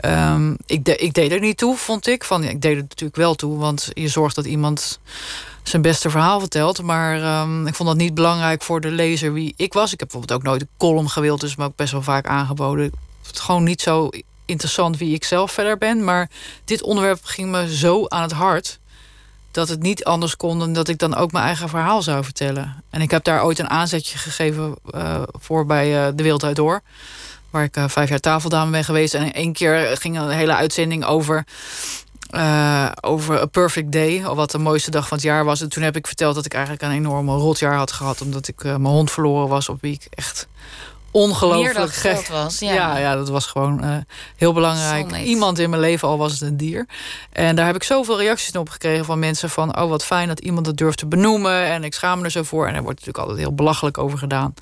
[0.00, 2.24] Ehm, ik, ik deed er niet toe, vond ik.
[2.24, 5.00] Van, ik deed het natuurlijk wel toe, want je zorgt dat iemand
[5.68, 6.82] zijn beste verhaal vertelt.
[6.82, 9.92] Maar ehm, ik vond dat niet belangrijk voor de lezer wie ik was.
[9.92, 12.84] Ik heb bijvoorbeeld ook nooit een column gewild, dus me ook best wel vaak aangeboden.
[12.84, 12.92] Ik
[13.26, 14.08] het gewoon niet zo
[14.44, 16.04] interessant wie ik zelf verder ben.
[16.04, 16.30] Maar
[16.64, 18.78] dit onderwerp ging me zo aan het hart
[19.50, 22.82] dat het niet anders kon dan dat ik dan ook mijn eigen verhaal zou vertellen.
[22.90, 26.56] En ik heb daar ooit een aanzetje gegeven eh, voor bij eh, De Wereld Uit
[26.56, 26.82] Door.
[27.50, 29.14] Waar ik eh, vijf jaar tafeldame ben geweest.
[29.14, 31.44] En één keer ging een hele uitzending over
[32.28, 35.60] eh, over A Perfect Day, of wat de mooiste dag van het jaar was.
[35.60, 38.64] En toen heb ik verteld dat ik eigenlijk een enorme rotjaar had gehad, omdat ik
[38.64, 40.48] eh, mijn hond verloren was, op wie ik echt
[41.10, 42.58] ongelooflijk gek was.
[42.58, 42.72] Ja.
[42.72, 42.98] ja.
[42.98, 43.96] Ja, dat was gewoon eh,
[44.36, 45.16] heel belangrijk.
[45.16, 46.86] Iemand in mijn leven, al was het een dier.
[47.32, 49.80] En daar heb ik zoveel reacties op gekregen van mensen van...
[49.80, 51.64] oh, wat fijn dat iemand dat durft te benoemen.
[51.64, 52.66] En ik schaam me er zo voor.
[52.66, 54.54] En er wordt natuurlijk altijd heel belachelijk over gedaan.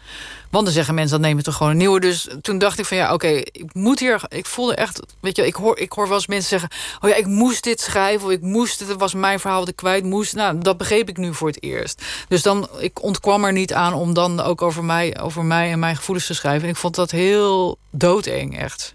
[0.50, 2.00] Want dan zeggen mensen, dan neem je toch gewoon een nieuwe.
[2.00, 4.22] Dus toen dacht ik van ja, oké, ik moet hier...
[4.28, 6.68] Ik voelde echt, weet je, ik hoor, ik hoor wel eens mensen zeggen...
[7.00, 8.80] oh ja, ik moest dit schrijven of ik moest...
[8.80, 10.34] het was mijn verhaal wat ik kwijt moest.
[10.34, 12.02] Nou, dat begreep ik nu voor het eerst.
[12.28, 15.78] Dus dan, ik ontkwam er niet aan om dan ook over mij, over mij en
[15.78, 16.62] mijn gevoelens te schrijven.
[16.62, 18.94] En ik vond dat heel doodeng, echt.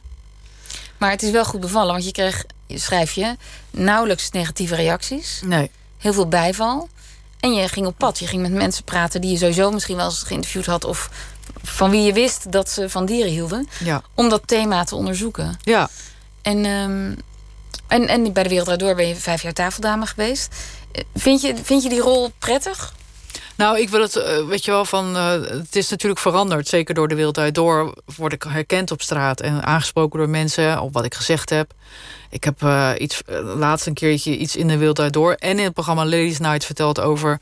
[0.97, 3.35] Maar het is wel goed bevallen, want je kreeg, schrijf je,
[3.71, 5.41] nauwelijks negatieve reacties.
[5.45, 5.71] Nee.
[5.97, 6.89] Heel veel bijval.
[7.39, 8.19] En je ging op pad.
[8.19, 10.83] Je ging met mensen praten die je sowieso misschien wel eens geïnterviewd had.
[10.83, 11.09] Of
[11.63, 13.67] van wie je wist dat ze van dieren hielden.
[13.83, 14.01] Ja.
[14.13, 15.57] Om dat thema te onderzoeken.
[15.63, 15.89] Ja.
[16.41, 17.13] En, ehm,
[17.87, 20.55] en, en bij de Wereld Door ben je vijf jaar tafeldame geweest.
[21.15, 22.93] Vind je, vind je die rol prettig?
[23.55, 25.15] Nou, ik wil het, eh, weet je wel, van.
[25.15, 26.67] eh, het is natuurlijk veranderd.
[26.67, 30.81] Zeker door de wereld uit door word ik herkend op straat en aangesproken door mensen
[30.81, 31.71] op wat ik gezegd heb.
[32.29, 33.21] Ik heb eh, iets,
[33.55, 36.65] laatst een keertje iets in de wereld uit door en in het programma Ladies Night
[36.65, 37.41] verteld over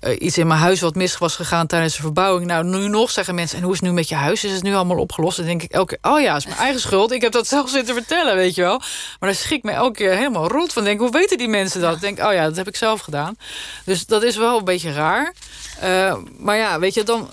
[0.00, 2.46] eh, iets in mijn huis wat mis was gegaan tijdens de verbouwing.
[2.46, 4.44] Nou, nu nog zeggen mensen: en hoe is het nu met je huis?
[4.44, 5.36] Is het nu allemaal opgelost?
[5.36, 7.12] Dan denk ik elke keer: oh ja, is mijn eigen schuld.
[7.12, 8.78] Ik heb dat zelf zitten vertellen, weet je wel.
[9.18, 10.84] Maar dan schrik ik me elke keer helemaal rot van.
[10.84, 11.94] Denk, hoe weten die mensen dat?
[11.94, 13.36] Ik denk, oh ja, dat heb ik zelf gedaan.
[13.84, 15.32] Dus dat is wel een beetje raar.
[15.80, 17.30] Eh, maar ja, weet je, dan,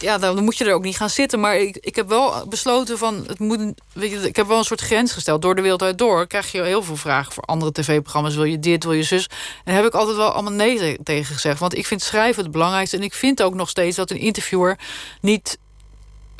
[0.00, 1.40] ja, dan moet je er ook niet gaan zitten.
[1.40, 3.60] Maar ik, ik heb wel besloten van, het moet,
[3.92, 5.42] weet je, ik heb wel een soort grens gesteld.
[5.42, 8.34] Door de wereld uit door krijg je heel veel vragen voor andere tv-programma's.
[8.34, 9.26] Wil je dit, wil je zus?
[9.26, 11.58] En daar heb ik altijd wel allemaal nee te- tegen gezegd.
[11.60, 12.96] Want ik vind schrijven het belangrijkste.
[12.96, 14.78] En ik vind ook nog steeds dat een interviewer
[15.20, 15.58] niet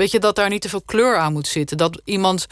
[0.00, 1.76] Weet je, dat daar niet te veel kleur aan moet zitten.
[1.76, 2.46] Dat iemand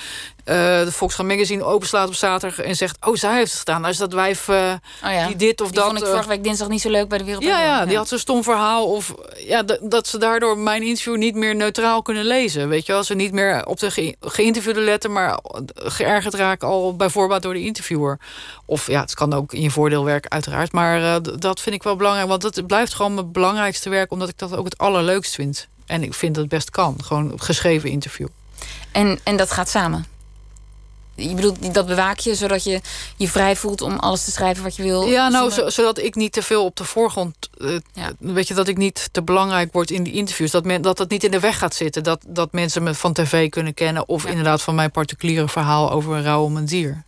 [0.45, 2.65] eh, de Volkskrant Magazine openslaat op zaterdag...
[2.65, 3.81] en zegt, oh, zij heeft het gedaan.
[3.81, 4.73] Nou is dat wijf eh,
[5.05, 5.27] Oh ja.
[5.27, 5.87] die dit of Die dat...
[5.87, 7.97] vond ik eh, vorige week dinsdag niet zo leuk bij de Wereld ja, ja, die
[7.97, 8.87] had zo'n stom verhaal.
[8.87, 12.69] Of ja, dat ze daardoor mijn interview niet meer neutraal kunnen lezen.
[12.69, 15.39] Weet je wel, ze niet meer op de ge geïnterviewde letten, maar
[15.75, 18.19] geërgerd raken al bij voorbaat door de interviewer.
[18.67, 20.73] Of ja, het kan ook in je voordeel werken, uiteraard.
[20.73, 24.29] Maar eh, dat vind ik wel belangrijk, want het blijft gewoon mijn belangrijkste werk, omdat
[24.29, 25.69] ik dat ook het allerleukst vind.
[25.89, 26.97] En ik vind dat het best kan.
[27.05, 28.27] Gewoon een geschreven interview.
[28.93, 30.07] En, en dat gaat samen.
[31.15, 32.81] Je bedoelt, dat bewaak je zodat je
[33.17, 35.07] je vrij voelt om alles te schrijven wat je wil.
[35.07, 37.35] Ja, nou, zonder- zodat ik niet te veel op de voorgrond.
[37.59, 38.13] eh, Ja.
[38.19, 40.51] Weet je, dat ik niet te belangrijk word in die interviews.
[40.51, 42.03] Dat men, dat, dat niet in de weg gaat zitten.
[42.05, 44.09] Dat, dat mensen me van tv kunnen kennen.
[44.09, 44.29] Of Ja.
[44.29, 47.05] inderdaad van mijn particuliere verhaal over een rouw om een dier.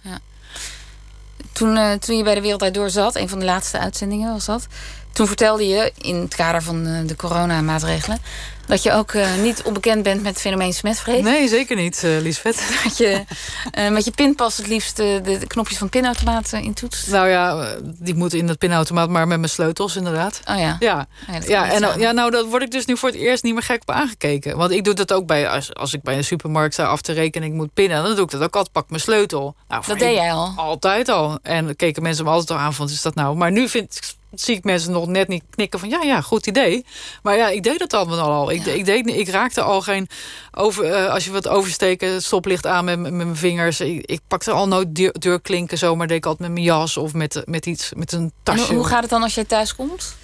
[1.52, 4.44] Toen, eh, toen je bij de Wereld Door zat, een van de laatste uitzendingen was
[4.44, 4.66] dat.
[5.12, 8.18] Toen vertelde je in het kader van eh, de coronamaatregelen.
[8.66, 11.22] dat je ook eh, niet onbekend bent met het fenomeen smetvrees.
[11.22, 12.62] Nee, zeker niet, eh Liesvet.
[12.84, 13.24] Dat je
[13.90, 17.08] met je pinpas het liefst de, de knopjes van het pinautomaat intoetst.
[17.10, 20.40] Nou ja, die moeten in het pinautomaat, maar met mijn sleutels inderdaad.
[20.50, 20.76] Oh ja.
[20.80, 21.06] Ja,
[21.46, 21.98] Ja, dat en samen.
[22.00, 24.56] ja, nou, dat word ik dus nu voor het eerst niet meer gek op aangekeken.
[24.56, 27.12] Want ik doe dat ook bij, als, als ik bij een supermarkt sta af te
[27.12, 29.54] rekenen en ik moet pinnen, dan doe ik dat ook altijd, pak mijn sleutel.
[29.68, 30.52] Nou, Dat deed ik- jij al.
[30.56, 31.38] Altijd al.
[31.42, 33.36] En keken mensen me altijd al aan van, is dat nou?
[33.36, 34.00] Maar nu vind,
[34.34, 36.84] zie ik mensen nog net niet knikken van, ja, ja, goed idee.
[37.22, 38.50] Maar ja, ik deed dat allemaal al.
[38.50, 38.72] Ik, Ja.
[38.72, 40.08] ik, deed, ik raakte al geen,
[40.52, 43.80] over, eh, als je wat oversteken, stoplicht aan met, met mijn vingers.
[43.80, 47.12] Ik, ik pakte al nooit deur, deurklinken zomaar, deed ik altijd met mijn jas of
[47.14, 48.66] met, met iets, met een En tasje.
[48.66, 50.14] hoe, hoe gaat het dan als jij thuis komt?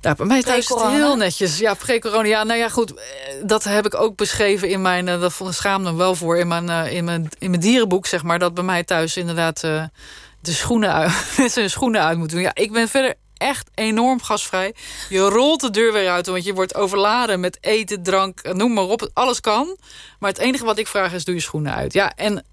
[0.00, 1.58] Ja, bij mij thuis is het heel netjes.
[1.58, 2.28] Ja, pre-corona.
[2.28, 2.94] Ja, nou ja, goed.
[2.94, 3.02] eh,
[3.44, 5.08] Dat heb ik ook beschreven in mijn...
[5.08, 8.06] eh, Dat vond ik schaam me wel voor in mijn, in, mijn, in mijn dierenboek,
[8.06, 8.38] zeg maar.
[8.38, 12.46] Dat bij mij thuis inderdaad de schoenen uit, mensen hun schoenen uit moeten doen.
[12.46, 14.74] Ja, ik ben verder echt enorm gasvrij.
[15.08, 18.72] Je rolt de deur weer uit, want je wordt overladen met eten, drank, eh, noem
[18.72, 19.10] maar op.
[19.12, 19.76] Alles kan.
[20.18, 21.92] Maar het enige wat ik vraag is, doe je schoenen uit.
[21.92, 22.44] Ja, en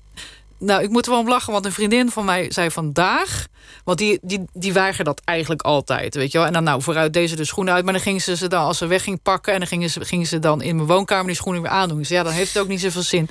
[0.61, 3.47] nou, ik moet er wel om lachen, want een vriendin van mij zei vandaag...
[3.83, 6.47] want die, die, die weigerde dat eigenlijk altijd, weet je wel.
[6.47, 7.83] En dan nou, vooruit deze de schoenen uit...
[7.83, 9.53] maar dan gingen ze ze dan, als ze weg ging pakken...
[9.53, 11.97] en dan gingen ze, gingen ze dan in mijn woonkamer die schoenen weer aandoen.
[11.97, 13.29] Dus ja, dan heeft het ook niet zoveel zin.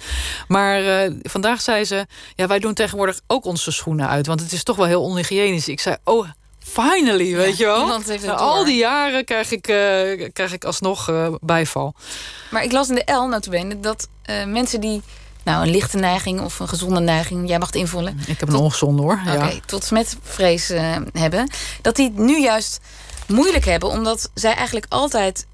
[0.48, 2.06] Maar eh, vandaag zei ze...
[2.34, 4.26] ja, wij doen tegenwoordig ook onze schoenen uit...
[4.26, 5.68] want het is toch wel heel onhygiënisch.
[5.68, 6.28] Ik zei, oh...
[6.66, 8.00] Finally, weet je wel.
[8.06, 11.94] heeft het al die jaren krijg ik, eh, krijg ik alsnog eh, bijval.
[12.50, 15.02] Maar ik las in de L, notabene, dat eh, mensen die...
[15.42, 17.48] nou, een lichte neiging of een gezonde neiging...
[17.48, 18.20] jij mag het invullen.
[18.26, 19.20] Ik heb een ongezonde hoor.
[19.26, 19.50] Oké, Ja.
[19.66, 20.68] tot smetvrees
[21.12, 21.50] hebben.
[21.82, 22.80] Dat die het nu juist
[23.26, 25.46] moeilijk hebben, omdat zij eigenlijk altijd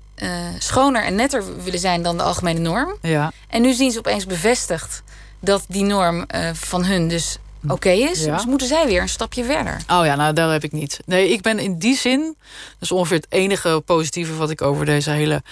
[0.59, 2.97] schoner en netter willen zijn dan de algemene norm.
[3.03, 3.33] Ja.
[3.49, 5.03] En nu zien ze opeens bevestigd
[5.41, 7.39] dat die norm van hun dus
[7.69, 8.25] oké is.
[8.25, 8.35] Ja.
[8.37, 9.81] Dus moeten zij weer een stapje verder.
[9.93, 11.01] Oh ja, nou, dat heb ik niet.
[11.05, 12.21] Nee, ik ben in die zin...
[12.21, 14.35] dat is ongeveer het enige positieve...
[14.35, 15.43] wat ik over deze hele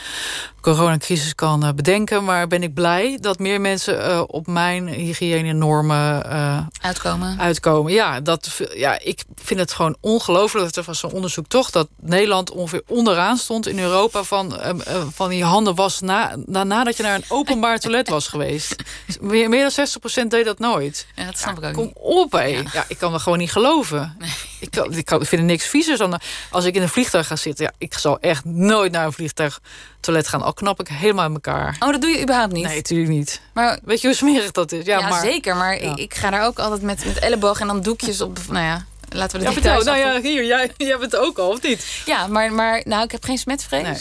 [0.61, 2.25] coronacrisis kan eh, bedenken.
[2.25, 7.41] Maar ben ik blij dat meer mensen eh, op mijn hygiëne-normen eh, Uitkomen.
[7.41, 7.93] uitkomen.
[7.93, 10.65] Ja, dat, ja, ik vind het gewoon ongelooflijk.
[10.65, 11.71] Dat er was zo'n onderzoek toch...
[11.71, 14.23] dat Nederland ongeveer onderaan stond in Europa...
[14.23, 18.09] van, eh, eh, van je handen was na, na, nadat je naar een openbaar toilet
[18.09, 18.77] was geweest.
[19.21, 19.87] Meer, meer dan
[20.25, 21.07] 60% deed dat nooit.
[21.15, 21.97] Ja, dat snap ik ook Kom niet.
[22.05, 22.45] Op, hé.
[22.45, 22.85] Ja.
[22.89, 24.17] ik kan dat gewoon niet geloven.
[24.61, 26.21] Ik, kan, ik, kan, ik vind er niks viezers dan...
[26.51, 27.65] Als ik in een vliegtuig ga zitten...
[27.65, 30.43] Ja, ik zal echt nooit naar een vliegtuigtoilet gaan.
[30.43, 31.77] Al knap ik helemaal in elkaar.
[31.81, 32.65] Oh, dat doe je überhaupt niet?
[32.65, 33.41] Nee, natuurlijk niet.
[33.53, 34.85] Maar Weet je hoe smerig dat is?
[34.85, 35.21] Ja, ja, maar...
[35.23, 35.57] zeker.
[35.57, 35.97] Maar Ja.
[35.97, 38.39] ik, ga daar ook altijd met, met elleboog en dan doekjes op.
[38.49, 39.79] Nou ja, laten we Ja, de vertel.
[39.79, 42.03] details Nou ja, hier, jij, jij hebt het ook al, of niet?
[42.05, 43.83] Ja, maar, maar nou, ik heb geen smetvrees.
[43.83, 44.01] Nee.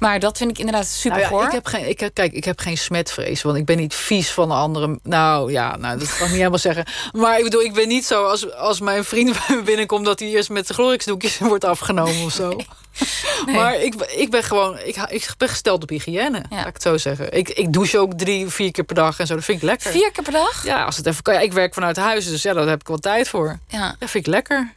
[0.00, 2.44] Maar dat vind ik inderdaad super Nou ja, ik heb geen, ik heb, kijk, ik
[2.44, 4.98] heb geen smetvrees, want ik ben niet vies van de andere.
[5.02, 6.84] Nou ja, nou, dat kan ik niet helemaal zeggen.
[7.12, 10.04] Maar ik bedoel, ik ben niet zo als, als mijn vriend bij me binnenkomt...
[10.04, 12.56] dat hij eerst met de glorixdoekjes wordt afgenomen of zo.
[13.46, 13.54] Nee.
[13.54, 16.96] Maar ik, ik ben gewoon, ik, ik ben gesteld op hygiëne, laat ik het zo
[16.96, 17.32] zeggen.
[17.32, 19.90] Ik, ik douche ook drie, vier keer per dag en zo, dat vind ik lekker.
[19.90, 20.64] Vier keer per dag?
[20.64, 21.34] Ja, als het even kan.
[21.34, 23.58] Ja, ik werk vanuit huis, dus ja, daar heb ik wel tijd voor.
[23.68, 24.72] Ja, Dat vind ik lekker.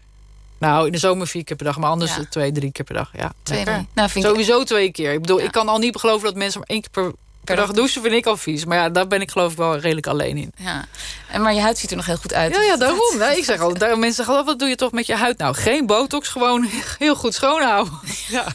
[0.64, 2.26] Nou, in de zomer vier keer per dag, maar anders Ja.
[2.30, 3.10] twee, drie keer per dag.
[3.18, 3.66] Ja, twee.
[3.66, 4.32] Nou, vind ik...
[4.32, 5.14] Sowieso twee keer.
[5.14, 5.46] Ik bedoel, Ja.
[5.46, 7.12] ik kan al niet geloven dat mensen maar één keer per,
[7.44, 8.66] per dag dag douchen, vind ik al vies.
[8.66, 10.52] Maar ja, daar ben ik geloof ik wel redelijk alleen in.
[10.56, 10.86] Ja.
[11.28, 12.52] En, maar je huid ziet er nog heel goed uit.
[12.52, 13.18] Ja, dus ja, daarom.
[13.18, 15.38] Nee, ik zeg altijd, mensen zeggen, altijd, wat doe je toch met je huid?
[15.38, 16.68] Nou, geen botox, gewoon
[17.00, 17.94] heel goed schoonhouden.
[18.28, 18.46] Ja.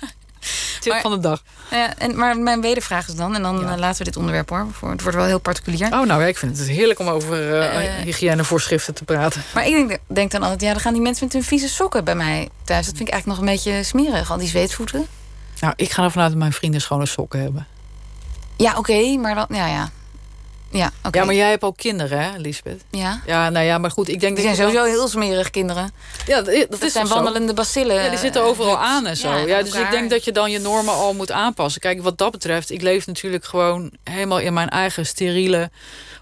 [0.81, 1.43] Tip Maar- van de dag.
[1.71, 3.73] Ja, en, maar mijn wedervraag is dan, en dan Ja.
[3.73, 5.85] eh, laten we dit onderwerp hoor, voor, het wordt wel heel particulier.
[5.87, 8.05] Oh, nou, ja, ik vind het heerlijk om over eh Eh.
[8.05, 9.43] hygiënevoorschriften te praten.
[9.55, 12.05] Maar ik denk, denk dan altijd, ja, dan gaan die mensen met hun vieze sokken
[12.05, 12.87] bij mij thuis.
[12.87, 15.07] Dat vind ik eigenlijk nog een beetje smerig, al die zweetvoeten.
[15.61, 17.67] Nou, ik ga ervan uit dat mijn vrienden schone sokken hebben.
[18.57, 19.91] Ja, oké, maar dan, ja, ja.
[20.71, 21.19] Ja, oké.
[21.19, 22.83] Ja, maar jij hebt ook kinderen, hè, Lisbeth?
[22.91, 23.21] Ja.
[23.27, 25.93] Ja, nou ja, maar goed, ik denk Die dat zijn sowieso heel smerig, kinderen.
[26.27, 28.03] Ja, dat, dat Dat is zijn wandelende bacillen.
[28.03, 29.37] Ja, die zitten overal eh, aan en zo.
[29.47, 31.81] ja, dus ik denk dat je dan je normen al moet aanpassen.
[31.81, 35.71] Kijk, wat dat betreft, ik leef natuurlijk gewoon helemaal in mijn eigen steriele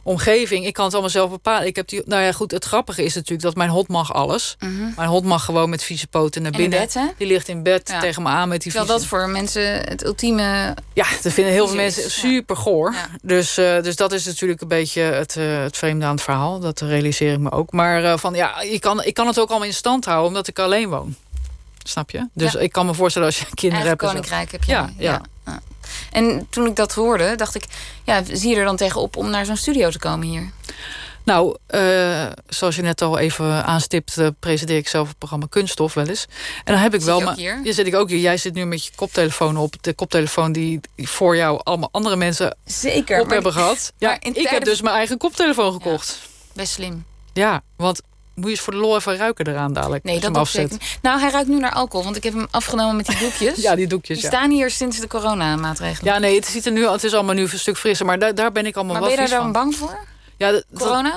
[0.06, 0.66] omgeving.
[0.66, 1.66] Ik kan het allemaal zelf bepalen.
[1.66, 4.56] Ik heb die, nou ja, goed, het grappige is natuurlijk dat mijn hond mag alles.
[4.96, 6.86] Mijn hond mag gewoon met vieze poten naar En in binnen.
[6.86, 7.06] bed, hè?
[7.18, 8.00] Die ligt in bed Ja.
[8.00, 9.10] tegen me aan met die Terwijl vieze...
[9.10, 10.74] dat voor mensen het ultieme...
[10.92, 12.92] Ja, dat vinden heel veel is, mensen super goor.
[12.92, 13.06] Ja.
[13.22, 16.60] Dus, eh, dus dat is natuurlijk een beetje het, eh, het vreemde aan het verhaal.
[16.60, 17.72] Dat realiseer ik me ook.
[17.72, 20.48] Maar eh, van, ja, ik, kan, ik kan het ook allemaal in stand houden omdat
[20.48, 21.14] ik alleen woon.
[21.82, 22.28] Snap je?
[22.32, 22.58] Dus Ja.
[22.58, 24.00] ik kan me voorstellen als je kinderen hebt.
[24.00, 24.72] koninkrijk heb je.
[24.72, 25.20] Ja, ja.
[26.12, 27.64] En toen ik dat hoorde, dacht ik...
[28.04, 30.50] Ja, zie je er dan tegenop om naar zo'n studio te komen hier?
[31.24, 35.94] Nou, eh, zoals je net al even aanstipt, eh, presenteer ik zelf het programma Kunststof
[35.94, 36.26] wel eens.
[36.64, 37.18] En dan heb ik Zit wel.
[37.18, 37.60] je ook maar- hier?
[37.64, 38.18] Ja, zit ik ook hier.
[38.18, 39.74] Jij zit nu met je koptelefoon op.
[39.82, 43.20] De koptelefoon die voor jou allemaal andere mensen Zeker.
[43.20, 43.92] op hebben gehad.
[43.98, 46.18] Ja, maar in ik heb dus mijn eigen koptelefoon gekocht.
[46.52, 47.04] Best slim.
[47.32, 48.00] Ja, want
[48.36, 50.04] moet je eens voor de lol even ruiken eraan dadelijk.
[50.04, 50.98] Nee, dat doe ik.
[51.02, 53.56] Nou, hij ruikt nu naar alcohol, want ik heb hem afgenomen met die doekjes.
[53.66, 54.20] Ja, die doekjes.
[54.20, 54.36] Die Ja.
[54.36, 56.12] staan hier sinds de coronamaatregelen.
[56.12, 58.06] ja, nee, het, ziet er nu, het is allemaal nu een stuk frisser.
[58.06, 59.52] Maar daar, daar ben ik allemaal maar ben je daar dan van.
[59.52, 59.98] bang voor?
[60.36, 61.14] Ja, dat- Corona?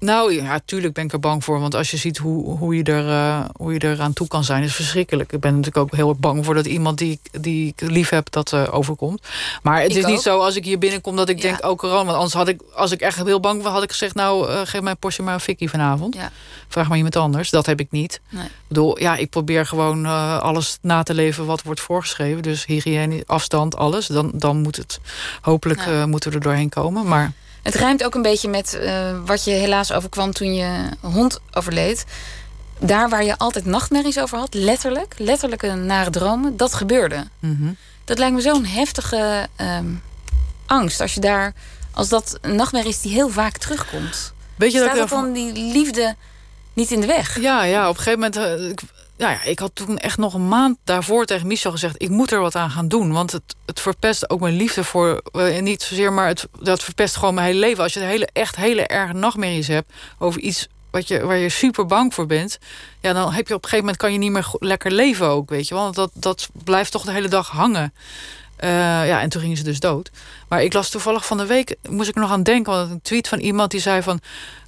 [0.00, 1.60] Nou ja, tuurlijk ben ik er bang voor.
[1.60, 4.44] Want als je ziet hoe, hoe, je er, eh, hoe je er aan toe kan
[4.44, 5.32] zijn, is verschrikkelijk.
[5.32, 8.08] Ik ben natuurlijk ook heel erg bang voor dat iemand die, ik- die ik lief
[8.08, 9.22] heb, dat eh, overkomt.
[9.62, 10.22] Maar het Ik is niet ook.
[10.22, 11.42] zo als ik hier binnenkom dat ik Ja.
[11.50, 12.04] denk, oh corona.
[12.04, 14.60] Want anders had ik, als ik echt heel bang was, had ik gezegd, nou eh,
[14.64, 16.14] geef mijn postje maar een fikkie vanavond.
[16.14, 16.30] Ja.
[16.68, 17.50] Vraag maar iemand anders.
[17.50, 18.20] Dat heb ik niet.
[18.28, 18.44] Nee.
[18.44, 20.06] Ik bedoel, ja, ik probeer gewoon
[20.40, 22.42] alles na te leven wat wordt voorgeschreven.
[22.42, 24.06] Dus hygiëne, afstand, alles.
[24.06, 25.00] Dan, dan moet het,
[25.40, 26.06] hopelijk Ja.
[26.06, 27.06] moeten we er doorheen komen.
[27.06, 27.32] Maar
[27.62, 32.04] Het rijmt ook een beetje met eh, wat je helaas overkwam toen je hond overleed.
[32.78, 37.26] daar waar je altijd nachtmerries over had, letterlijk, letterlijke nare dromen, dat gebeurde.
[37.38, 37.72] Mhm.
[38.04, 39.90] Dat lijkt me zo'n heftige ehm,
[40.66, 41.00] angst.
[41.00, 41.52] Als je daar,
[41.92, 44.32] als dat een nachtmerrie is die heel vaak terugkomt.
[44.56, 46.14] Weet je Staat dat dat dan die liefde
[46.72, 47.40] niet in de weg?
[47.40, 48.60] Ja, ja, op een gegeven moment.
[48.60, 48.80] eh, ik,
[49.20, 52.30] ja, ja, ik had toen echt nog een maand daarvoor tegen Michel gezegd: ik moet
[52.30, 53.12] er wat aan gaan doen.
[53.12, 55.22] Want het, het verpest ook mijn liefde voor.
[55.32, 57.82] eh, niet zozeer, maar het, dat verpest gewoon mijn hele leven.
[57.82, 61.86] Als je hele, echt hele erge nachtmerries hebt over iets wat je, waar je super
[61.86, 62.58] bang voor bent.
[63.00, 65.50] Ja, dan heb je op een gegeven moment kan je niet meer lekker leven ook,
[65.50, 65.82] weet je wel.
[65.82, 67.92] Want dat, dat blijft toch de hele dag hangen.
[68.60, 68.70] Eh,
[69.06, 70.10] ja, en toen gingen ze dus dood.
[70.48, 72.72] Maar ik las toevallig van de week, moest ik er nog aan denken...
[72.72, 74.20] want een tweet van iemand die zei van...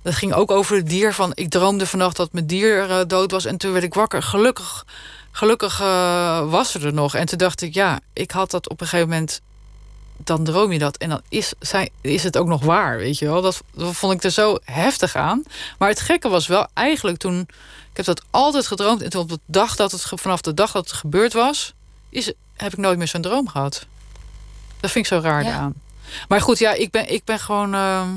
[0.02, 3.30] dat ging ook over het dier, van ik droomde vannacht dat mijn dier eh, dood
[3.30, 3.44] was...
[3.44, 4.22] en toen werd ik wakker.
[4.22, 4.86] Gelukkig,
[5.30, 7.14] gelukkig eh, was ze er nog.
[7.14, 9.40] En toen dacht ik, ja, ik had dat op een gegeven moment...
[10.16, 13.26] dan droom je dat en dan is, zijn, is het ook nog waar, weet je
[13.26, 13.42] wel.
[13.42, 15.42] Dat, dat vond ik er zo heftig aan.
[15.78, 17.40] Maar het gekke was wel eigenlijk toen...
[17.90, 19.02] ik heb dat altijd gedroomd...
[19.02, 21.74] en toen op de dag dat het, vanaf de dag dat het gebeurd was...
[22.10, 22.32] Is,
[22.62, 23.86] heb ik nooit meer zo'n droom gehad.
[24.80, 25.52] Dat vind ik zo raar Ja.
[25.56, 25.74] aan.
[26.28, 27.74] Maar goed, ja, ik ben, ik ben gewoon...
[27.74, 28.08] ehm,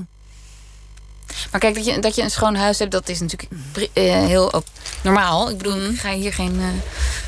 [1.51, 3.51] Maar kijk, dat je, dat je een schoon huis hebt, dat is natuurlijk
[3.93, 4.63] eh, heel ook
[5.03, 5.49] normaal.
[5.49, 6.61] Ik bedoel, ik ga hier geen.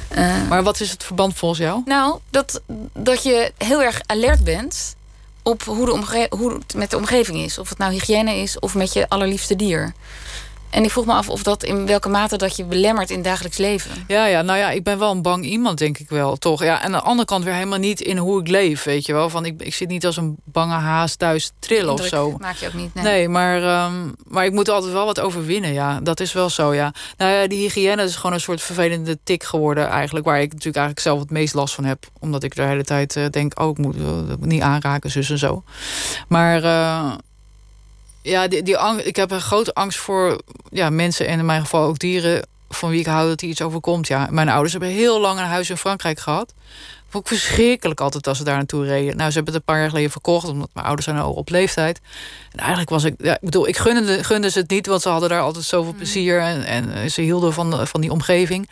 [0.09, 1.81] eh, eh, maar wat is het verband volgens jou?
[1.85, 2.61] Nou, dat,
[2.93, 4.95] dat je heel erg alert bent
[5.43, 7.57] op hoe, de omge hoe het met de omgeving is.
[7.57, 9.93] Of het nou hygiëne is of met je allerliefste dier.
[10.69, 13.25] En ik vroeg me af of dat in welke mate dat je belemmert in het
[13.25, 13.91] dagelijks leven.
[14.07, 16.63] Ja, ja, nou ja, ik ben wel een bang iemand, denk ik wel, toch?
[16.63, 19.13] Ja, en aan de andere kant weer helemaal niet in hoe ik leef, weet je
[19.13, 19.29] wel.
[19.29, 22.35] Van, ik, ik zit niet als een bange haas thuis trillen of zo.
[22.39, 22.93] Maak je ook niet.
[22.93, 23.29] Nee, Nee.
[23.29, 23.93] maar, ehm,
[24.27, 25.99] maar ik moet altijd wel wat overwinnen, ja.
[26.01, 26.93] Dat is wel zo, ja.
[27.17, 30.25] Nou ja, die hygiëne is gewoon een soort vervelende tik geworden eigenlijk...
[30.25, 32.05] waar ik natuurlijk eigenlijk zelf het meest last van heb.
[32.19, 34.01] Omdat ik de hele tijd eh, denk, oh, ik moet eh,
[34.39, 35.63] niet aanraken, zus en zo.
[36.27, 37.11] Maar eh,
[38.27, 41.27] ja, die, die angst, ik heb een grote angst voor ja, mensen...
[41.27, 44.07] en in mijn geval ook dieren van wie ik hou dat die iets overkomt.
[44.07, 46.53] Ja, mijn ouders hebben heel lang een huis in Frankrijk gehad.
[47.09, 49.17] Vond ik verschrikkelijk altijd als ze daar naartoe reden.
[49.17, 51.49] Nou, ze hebben het een paar jaar geleden verkocht, omdat mijn ouders zijn al op
[51.49, 51.99] leeftijd.
[52.51, 55.09] En eigenlijk was ik, ja, ik bedoel, ik gunde, gunde ze het niet, want ze
[55.09, 58.69] hadden daar altijd zoveel plezier en, en ze hielden van, van die omgeving.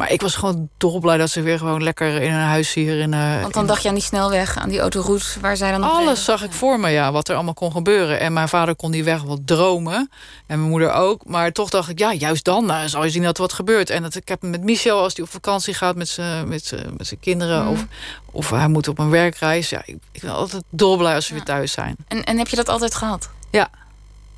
[0.00, 3.14] Maar ik was gewoon dolblij dat ze weer gewoon lekker in een huis hier in.
[3.14, 5.82] eh, Want dan in- dacht je aan die snelweg, aan die autoroute waar zij dan
[5.82, 8.20] alles zag ik voor me, ja, wat er allemaal kon gebeuren.
[8.20, 10.10] En mijn vader kon die weg wel dromen.
[10.46, 11.24] En mijn moeder ook.
[11.26, 13.90] Maar toch dacht ik, ja, juist dan nou, zal je zien dat er wat gebeurt.
[13.90, 17.06] En dat, ik heb met Michel, als hij op vakantie gaat met zijn met met
[17.06, 17.62] zijn kinderen...
[17.62, 17.70] Mhm.
[17.72, 17.84] Of,
[18.30, 19.68] of hij moet op een werkreis.
[19.70, 21.36] Ja, ik, ik ben altijd dolblij als ze Ja.
[21.38, 21.96] weer thuis zijn.
[22.08, 23.28] En, en heb je dat altijd gehad?
[23.50, 23.68] Ja.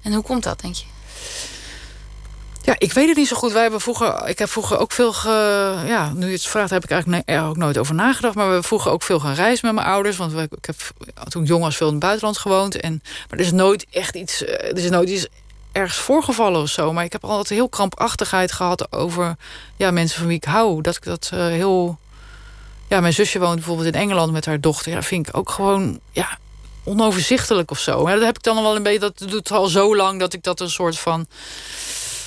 [0.02, 0.84] En hoe komt dat, denk je?
[2.64, 3.52] Ja, ik weet het niet zo goed.
[3.52, 5.28] Wij hebben vroeger, ik heb vroeger ook veel ge,
[5.86, 8.34] ja, nu je het vraagt, heb ik eigenlijk er ook nooit over nagedacht.
[8.34, 10.16] Maar we hebben vroeger ook veel gaan reizen met mijn ouders.
[10.16, 10.76] Want ik heb
[11.28, 12.80] toen jong was veel in het buitenland gewoond.
[12.80, 15.26] En, maar er is nooit echt iets, eh, er is nooit iets
[15.72, 16.92] ergens voorgevallen of zo.
[16.92, 19.36] Maar ik heb altijd heel krampachtigheid gehad over
[19.76, 20.82] ja, mensen van wie ik hou.
[20.82, 21.98] Dat ik dat eh, heel.
[22.88, 24.92] Ja, mijn zusje woont bijvoorbeeld in Engeland met haar dochter.
[24.92, 26.38] Ja, vind ik ook gewoon ja,
[26.84, 28.08] onoverzichtelijk of zo.
[28.08, 28.98] Ja, dat heb ik dan al wel een beetje.
[28.98, 31.26] Dat doet al zo lang dat ik dat een soort van.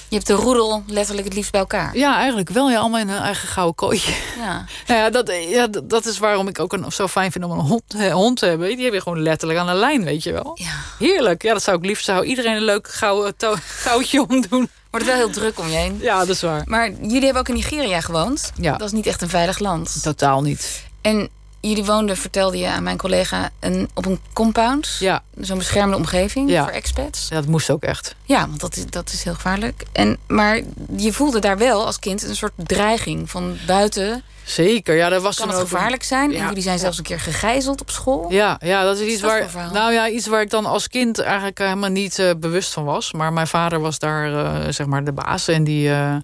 [0.10, 1.98] Je hebt de roedel letterlijk het liefst bij elkaar.
[1.98, 2.70] Ja, eigenlijk wel.
[2.70, 4.14] Ja, allemaal in hun eigen gouden kooitje.
[4.38, 4.66] Ja.
[4.88, 7.60] Nou ja, dat, ja, dat- is waarom ik ook een, zo fijn vind om een
[7.60, 8.76] hond, eh, hond te hebben.
[8.76, 10.52] Die heb je gewoon letterlijk aan de lijn, weet je wel.
[10.56, 10.72] ja.
[11.00, 11.42] Heerlijk.
[11.44, 12.06] Ja, dat zou ik liefst.
[12.06, 14.70] Zou iedereen een leuk gouden to- goudje omdoen.
[14.92, 15.98] Wordt wel heel druk om je heen.
[16.02, 16.62] Ja, dat is waar.
[16.66, 18.52] Maar jullie hebben ook in Nigeria gewoond.
[18.56, 18.78] Ja.
[18.78, 20.04] Dat is niet echt een veilig land.
[20.04, 20.84] Totaal niet.
[21.02, 21.30] En
[21.70, 24.96] jullie woonden, vertelde je aan mijn collega, een, op een compound.
[25.00, 26.64] Ja, Zo'n beschermde omgeving Ja.
[26.64, 27.30] voor expats.
[27.30, 28.16] dat moest ook echt.
[28.24, 29.84] Ja, want dat is, dat is heel gevaarlijk.
[29.92, 30.60] En, maar
[30.98, 34.24] je voelde daar wel als kind een soort dreiging van buiten.
[34.44, 34.96] Zeker.
[34.96, 36.32] Ja, dat was Kan het gevaarlijk zijn?
[36.34, 36.48] En Ja.
[36.48, 38.32] jullie zijn zelfs een keer gegijzeld op school.
[38.32, 39.50] Ja, ja, dat is iets dat waar.
[39.50, 39.72] verhaal?
[39.74, 43.12] Nou ja, iets waar ik dan als kind eigenlijk helemaal niet eh, bewust van was.
[43.14, 45.48] Maar mijn vader was daar, eh, zeg maar, de baas.
[45.48, 45.90] En die.
[45.92, 46.16] eh,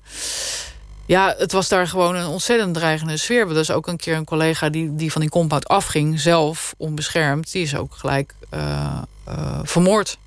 [1.05, 3.49] ja, het was daar gewoon een ontzettend dreigende sfeer.
[3.49, 7.51] Er is ook een keer een collega die, die van die compound afging, zelf onbeschermd.
[7.51, 10.17] Die is ook gelijk eh, eh, vermoord.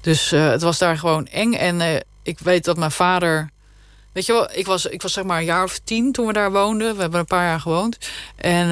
[0.00, 1.52] Dus eh, het was daar gewoon eng.
[1.52, 3.50] En ik weet dat mijn vader.
[4.12, 6.32] Weet je wel, ik was, ik was zeg maar een jaar of tien toen we
[6.32, 6.94] daar woonden.
[6.94, 7.98] We hebben een paar jaar gewoond.
[8.36, 8.68] En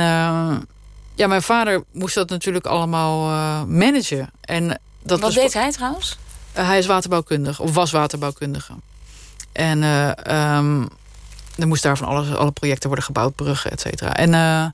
[1.14, 3.20] ja, mijn vader moest dat natuurlijk allemaal
[3.66, 4.30] managen.
[4.40, 6.18] En dat Wat deed hij trouwens?
[6.52, 8.72] hij is waterbouwkundige, of was waterbouwkundige.
[9.52, 10.86] En eh, ehm,
[11.58, 14.14] er moest daar van alles, alle projecten worden gebouwd, bruggen, et cetera.
[14.14, 14.64] En eh,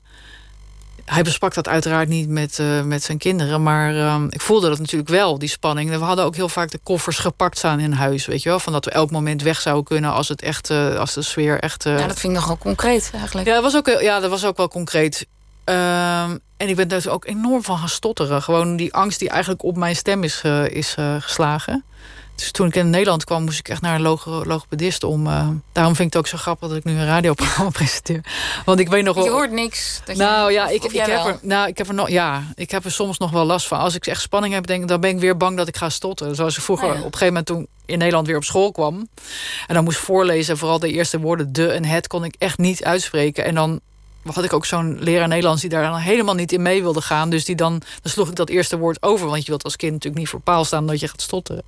[1.05, 3.63] hij besprak dat uiteraard niet met, eh, met zijn kinderen.
[3.63, 5.89] Maar ehm, ik voelde dat natuurlijk wel, die spanning.
[5.89, 8.25] We hadden ook heel vaak de koffers gepakt staan in huis.
[8.25, 8.59] Weet je wel?
[8.59, 11.59] Van dat we elk moment weg zouden kunnen als, het echt, eh, als de sfeer
[11.59, 11.83] echt.
[11.83, 13.47] Ja, dat vind ik nogal concreet eigenlijk.
[13.47, 15.27] ja, dat was ook, wel- ja, dat was ook wel concreet.
[15.63, 18.41] Ehm, en ik ben daar dus ook enorm van gaan stotteren.
[18.41, 21.83] Gewoon die angst die eigenlijk op mijn stem is, is geslagen.
[22.35, 25.27] Dus toen ik in Nederland kwam, moest ik echt naar een logo logopedist om.
[25.27, 28.23] Uh, daarom vind ik het ook zo grappig dat ik nu een radioprogramma presenteer.
[28.65, 29.23] Want ik weet nog wel.
[29.23, 30.01] Je hoort niks.
[30.05, 32.09] Dat nou ja, ik, ik, heb er, nou, ik heb er nog.
[32.09, 33.79] Ja, ik heb er soms nog wel last van.
[33.79, 36.35] Als ik echt spanning heb, denk, dan ben ik weer bang dat ik ga stotteren.
[36.35, 39.07] Zoals ik vroeger oh op een gegeven moment toen in Nederland weer op school kwam.
[39.67, 42.83] En dan moest voorlezen, vooral de eerste woorden de en het kon ik echt niet
[42.83, 43.45] uitspreken.
[43.45, 43.79] En dan
[44.33, 47.29] had ik ook zo'n leraar Nederlands die daar dan helemaal niet in mee wilde gaan.
[47.29, 49.27] Dus die dan, dan sloeg ik dat eerste woord over.
[49.27, 51.63] Want je wilt als kind natuurlijk niet voor paal staan dat je gaat stotteren.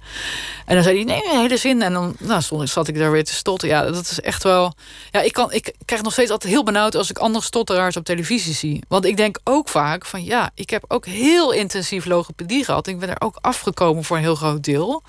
[0.65, 1.81] En dan zei hij, nee, een hele zin.
[1.81, 3.75] En dan nou, stond, zat ik daar weer te stotteren.
[3.75, 4.73] Ja, dat is echt wel...
[5.11, 8.05] Ja, ik, kan, ik krijg nog steeds altijd heel benauwd als ik andere stotteraars op
[8.05, 8.83] televisie zie.
[8.87, 12.87] Want ik denk ook vaak van, ja, ik heb ook heel intensief logopedie gehad.
[12.87, 15.03] Ik ben er ook afgekomen voor een heel groot deel.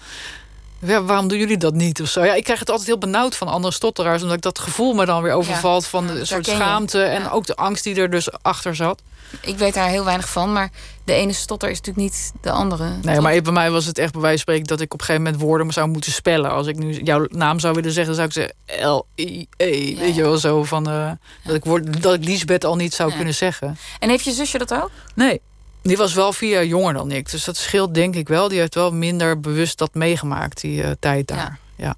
[0.80, 2.24] Ja, waarom doen jullie dat niet of zo?
[2.24, 4.22] Ja, ik krijg het altijd heel benauwd van andere stotteraars...
[4.22, 7.02] omdat ik dat gevoel me dan weer overvalt van de soort schaamte...
[7.02, 9.02] en ook de angst die er dus achter zat.
[9.40, 10.70] Ik weet daar heel weinig van, maar
[11.04, 12.90] de ene stotter is natuurlijk niet de andere.
[13.02, 14.66] Nee, maar bij mij was het echt bij wijze van spreken...
[14.66, 16.50] dat ik op een gegeven moment woorden zou moeten spellen.
[16.50, 19.96] Als ik nu jouw naam zou willen zeggen, dan zou ik zeggen L-I-E.
[19.96, 20.88] weet je wel, zo van...
[20.88, 21.10] Uh,
[21.44, 23.78] dat, ik woord, dat ik Lisbeth al niet zou kunnen zeggen.
[23.98, 24.90] En heeft je zusje dat ook?
[25.14, 25.40] Nee.
[25.88, 27.30] Die was wel vier jaar jonger dan ik.
[27.30, 28.48] Dus dat scheelt denk ik wel.
[28.48, 31.58] Die heeft wel minder bewust dat meegemaakt, die uh, tijd daar.
[31.76, 31.94] Ja.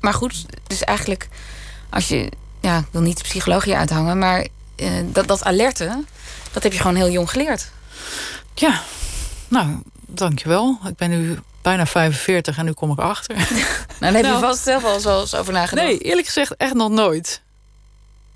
[0.00, 1.28] Maar goed, dus eigenlijk...
[1.90, 2.32] als je...
[2.60, 4.18] Ja, ik wil niet psychologie uithangen...
[4.18, 6.04] maar uh, dat, dat alerte...
[6.52, 7.70] dat heb je gewoon heel jong geleerd.
[8.54, 8.82] Ja,
[9.48, 9.68] nou,
[10.06, 10.78] dankjewel.
[10.88, 13.36] Ik ben nu bijna 45 en nu kom ik achter.
[13.36, 13.46] nou,
[13.98, 14.40] daar heb je nou.
[14.40, 15.86] vast zelf al zo eens over nagedacht.
[15.86, 17.42] Nee, eerlijk gezegd echt nog nooit.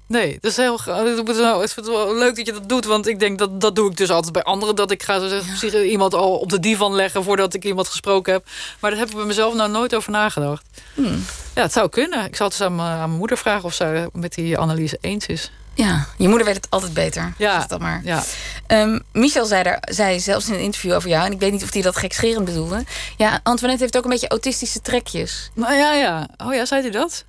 [0.07, 2.85] Nee, dat is heel nou, het is wel leuk dat je dat doet.
[2.85, 4.77] Want ik denk dat dat doe ik dus altijd bij anderen.
[4.77, 8.33] Dat ik ga zo zeggen, iemand al op de divan leggen voordat ik iemand gesproken
[8.33, 8.47] heb.
[8.81, 10.65] Maar daar heb ik bij mezelf nou nooit over nagedacht.
[10.95, 11.25] Hmm.
[11.55, 12.25] Ja, het zou kunnen.
[12.25, 15.51] Ik zal het eens aan, mijn, moeder vragen of ze met die analyse eens is.
[15.75, 17.35] Ja, je moeder weet het altijd beter.
[17.39, 18.01] Ja, dat maar.
[18.05, 18.23] Ja.
[18.69, 21.27] Um, Michel zei, er, zei zelfs in een interview over jou...
[21.27, 22.85] en ik weet niet of hij dat gekscherend bedoelde...
[23.17, 25.51] ja, Antoinette heeft ook een beetje autistische trekjes.
[25.55, 26.29] Nou ja, ja.
[26.37, 27.25] Oh ja, zei hij dat?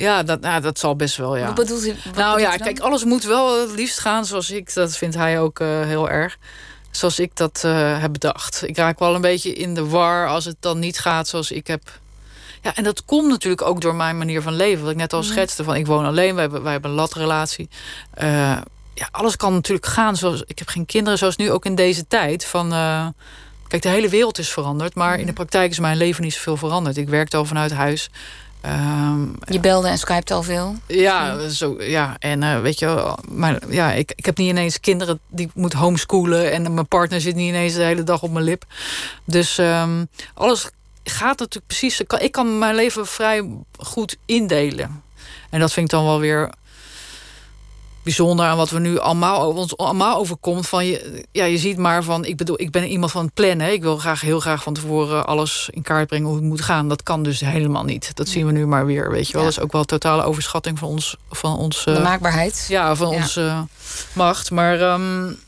[0.00, 1.46] Ja, dat, nou, dat zal best wel, ja.
[1.46, 1.94] Wat bedoelt u?
[2.14, 4.74] nou ja, kijk, alles moet wel het liefst gaan zoals ik.
[4.74, 6.38] Dat vindt hij ook uh, heel erg.
[6.90, 8.62] Zoals ik dat uh, heb bedacht.
[8.66, 11.66] Ik raak wel een beetje in de war als het dan niet gaat zoals ik
[11.66, 11.82] heb.
[12.62, 14.82] Ja, en dat komt natuurlijk ook door mijn manier van leven.
[14.82, 15.28] Wat ik net al mhm.
[15.28, 15.64] schetste.
[15.64, 17.68] Van ik woon alleen, wij hebben, wij hebben een latrelatie.
[18.22, 18.58] Uh,
[18.94, 20.42] ja, alles kan natuurlijk gaan zoals...
[20.46, 22.44] Ik heb geen kinderen, zoals nu ook in deze tijd.
[22.44, 22.68] Van,
[23.68, 24.94] kijk, de hele wereld is veranderd.
[24.94, 26.96] Maar in de praktijk is mijn leven niet zoveel veranderd.
[26.96, 28.10] Ik werkte al vanuit huis.
[28.60, 30.76] Ehm, je belde en skypte al veel?
[30.86, 32.16] Ja, zo, ja.
[32.18, 35.72] en uh, weet je, maar ja, ik, ik heb niet ineens kinderen die ik moet
[35.72, 38.64] homeschoolen en mijn partner zit niet ineens de hele dag op mijn lip.
[39.24, 40.70] Dus um, alles
[41.04, 42.00] gaat natuurlijk precies.
[42.00, 43.48] Ik kan mijn leven vrij
[43.78, 45.02] goed indelen.
[45.50, 46.50] En dat vind ik dan wel weer
[48.02, 50.68] bijzonder aan wat we nu allemaal, ons allemaal overkomt.
[50.68, 53.72] Van je, ja, je ziet maar van, ik bedoel, ik ben iemand van het plannen.
[53.72, 56.88] Ik wil graag heel graag van tevoren alles in kaart brengen hoe het moet gaan.
[56.88, 58.10] Dat kan dus helemaal niet.
[58.14, 59.10] Dat zien we nu maar weer.
[59.10, 61.16] Weet je wel, dat is ook wel totale overschatting van ons.
[61.30, 62.66] Van ons de maakbaarheid.
[62.68, 63.66] Ja, van onze
[64.12, 64.50] macht.
[64.50, 65.38] Maar um,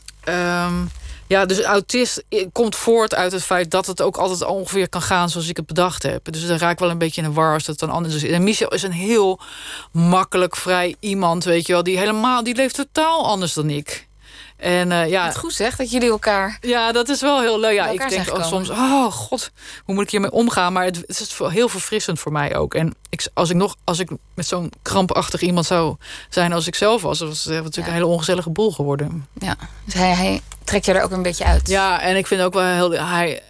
[1.33, 5.29] ja, dus autist komt voort uit het feit dat het ook altijd ongeveer kan gaan
[5.29, 6.31] zoals ik het bedacht heb.
[6.31, 8.23] Dus dan raak ik wel een beetje in de war als dat dan anders is.
[8.23, 9.39] En Michel is een heel
[9.91, 11.83] makkelijk, vrij iemand, weet je wel.
[11.83, 14.07] Die helemaal, die leeft totaal anders dan ik.
[14.57, 15.25] En uh, ja.
[15.25, 16.57] Het goed zeg dat jullie elkaar.
[16.61, 17.73] Ja, dat is wel heel leuk.
[17.73, 19.51] Ja, ik denk ook soms, oh god,
[19.85, 20.73] hoe moet ik hiermee omgaan?
[20.73, 22.73] Maar het, het is heel verfrissend voor mij ook.
[22.73, 25.95] En ik, als ik nog, als ik met zo'n krampachtig iemand zou
[26.29, 29.27] zijn als ik zelf was, was het natuurlijk een hele ongezellige boel geworden.
[29.33, 29.55] Ja,
[29.85, 31.67] dus hij, hij trekt je er ook een beetje uit.
[31.67, 32.91] Ja, en ik vind ook wel heel.
[32.91, 33.41] Hij,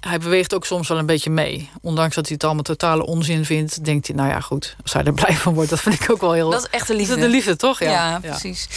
[0.00, 1.70] hij beweegt ook soms wel een beetje mee.
[1.82, 5.04] Ondanks dat hij het allemaal totale onzin vindt, denkt hij, nou ja, goed, als hij
[5.04, 6.50] er blij van wordt, dat vind ik ook wel heel.
[6.50, 7.16] Dat is echt de liefde.
[7.16, 7.78] de liefde, toch?
[7.78, 8.68] Ja, ja precies.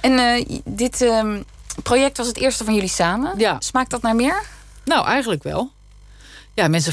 [0.00, 1.38] En uh, dit uh,
[1.82, 3.34] project was het eerste van jullie samen.
[3.36, 3.56] Ja.
[3.58, 4.42] Smaakt dat naar meer?
[4.84, 5.70] Nou, eigenlijk wel
[6.54, 6.92] ja, mensen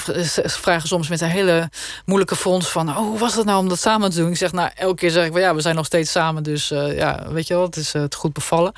[0.49, 1.69] vragen soms met een hele
[2.05, 2.89] moeilijke frons van...
[2.89, 4.29] oh, hoe was dat nou om dat samen te doen?
[4.29, 6.43] Ik zeg, nou, elke keer zeg ik, ja, we zijn nog steeds samen.
[6.43, 8.71] Dus uh, ja, weet je wel, het is uh, het goed bevallen.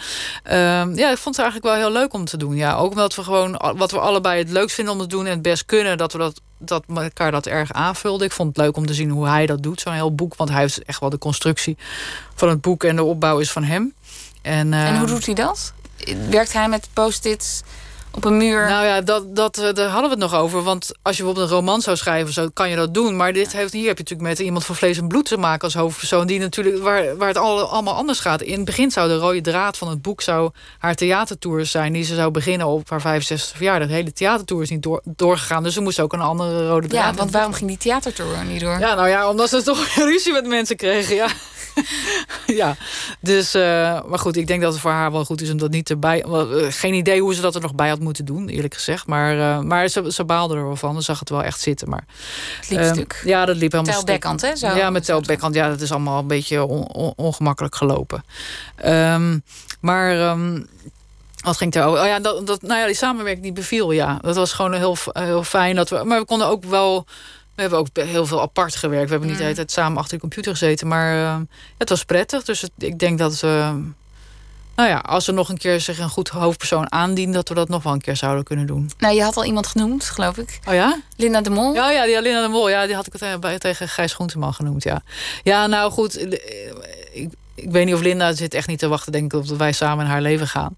[0.46, 0.54] Uh,
[0.96, 2.56] ja, ik vond het eigenlijk wel heel leuk om te doen.
[2.56, 5.26] Ja, ook omdat we gewoon, wat we allebei het leukst vinden om te doen...
[5.26, 8.28] en het best kunnen, dat we dat, dat elkaar dat erg aanvulden.
[8.28, 10.36] Ik vond het leuk om te zien hoe hij dat doet, zo'n heel boek.
[10.36, 11.78] Want hij heeft echt wel de constructie
[12.36, 12.84] van het boek...
[12.84, 13.94] en de opbouw is van hem.
[14.42, 15.74] En, en hoe doet hij dat?
[16.30, 17.62] Werkt hij met post-its
[18.16, 18.68] op een muur.
[18.68, 20.64] Nou ja, dat, dat, eh, daar hadden we het nog over.
[20.64, 23.16] Want als je bijvoorbeeld een roman zou schrijven, zo kan je dat doen.
[23.16, 25.62] Maar dit heeft, hier heb je natuurlijk met iemand van vlees en bloed te maken
[25.62, 26.28] als hoofdpersoon.
[26.28, 28.42] Die natuurlijk, waar, waar het allemaal anders gaat.
[28.42, 31.94] In het begin zou de rode draad van het boek zou haar theatertour zijn.
[31.94, 33.88] Die ze zou beginnen op haar 65 verjaardag.
[33.88, 35.64] De hele theatertour is niet door, doorgegaan.
[35.64, 37.04] Dus ze moest ook een andere rode draad.
[37.04, 38.80] Ja, want waarom ging die theatertour niet door?
[38.80, 41.16] Ja, nou ja, omdat ze toch ruzie met mensen kregen.
[41.16, 41.28] Ja.
[42.62, 42.76] ja,
[43.20, 43.62] dus, uh,
[44.06, 46.26] maar goed, ik denk dat het voor haar wel goed is om dat niet erbij.
[46.26, 49.08] Uh, geen idee hoe ze dat er nog bij had moeten doen, eerlijk gezegd.
[49.08, 50.96] Maar, uh, maar ze, ze baalde er wel van.
[50.96, 51.90] Ze zag het wel echt zitten.
[51.90, 52.06] Maar,
[52.60, 53.22] het liep stuk.
[53.26, 54.06] Ja, dat liep helemaal stuk.
[54.06, 54.56] Backhand, hè?
[54.56, 58.24] Zo, ja, met Tel Ja, dat is allemaal een beetje on, on, ongemakkelijk gelopen.
[58.86, 59.44] Um,
[59.80, 60.30] maar.
[60.30, 60.68] Um,
[61.44, 62.02] wat ging er over?
[62.02, 64.18] Oh ja, dat, dat, nou ja, die samenwerking die beviel, ja.
[64.22, 65.76] Dat was gewoon heel, heel fijn.
[65.76, 67.06] Dat we, maar we konden ook wel
[67.56, 69.06] we hebben ook heel veel apart gewerkt.
[69.06, 70.88] We hebben niet de hele tijd samen achter de computer gezeten.
[70.88, 71.38] Maar uh,
[71.78, 72.44] het was prettig.
[72.44, 73.42] Dus het, ik denk dat...
[73.46, 73.74] Uh,
[74.76, 77.34] nou ja, als er nog een keer zich een goed hoofdpersoon aandient...
[77.34, 78.92] dat we dat nog wel een keer zouden kunnen doen.
[78.98, 80.60] Nou, je had al iemand genoemd, geloof ik.
[80.68, 81.02] Oh ja?
[81.16, 81.74] Linda de Mol?
[81.74, 82.70] Ja, ja, die Linda de Mol.
[82.70, 85.02] Ja, die had ik het tegen Gijs Groenteman genoemd, ja.
[85.44, 86.34] Ja, nou goed.
[87.12, 89.72] Ik, ik weet niet of Linda zit echt niet te wachten, denk ik, dat wij
[89.72, 90.76] samen in haar leven gaan.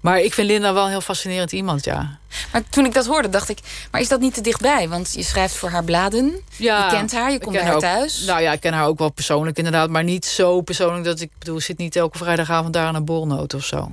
[0.00, 2.18] Maar ik vind Linda wel een heel fascinerend iemand, ja.
[2.52, 3.58] Maar toen ik dat hoorde, dacht ik,
[3.90, 4.88] maar is dat niet te dichtbij?
[4.88, 8.24] Want je schrijft voor haar bladen, ja, je kent haar, je komt bij haar, thuis.
[8.24, 11.30] Nou ja, ik ken haar ook wel persoonlijk inderdaad, maar niet zo persoonlijk dat ik
[11.38, 13.90] bedoel, zit niet elke vrijdagavond daar aan een bolnoot of zo.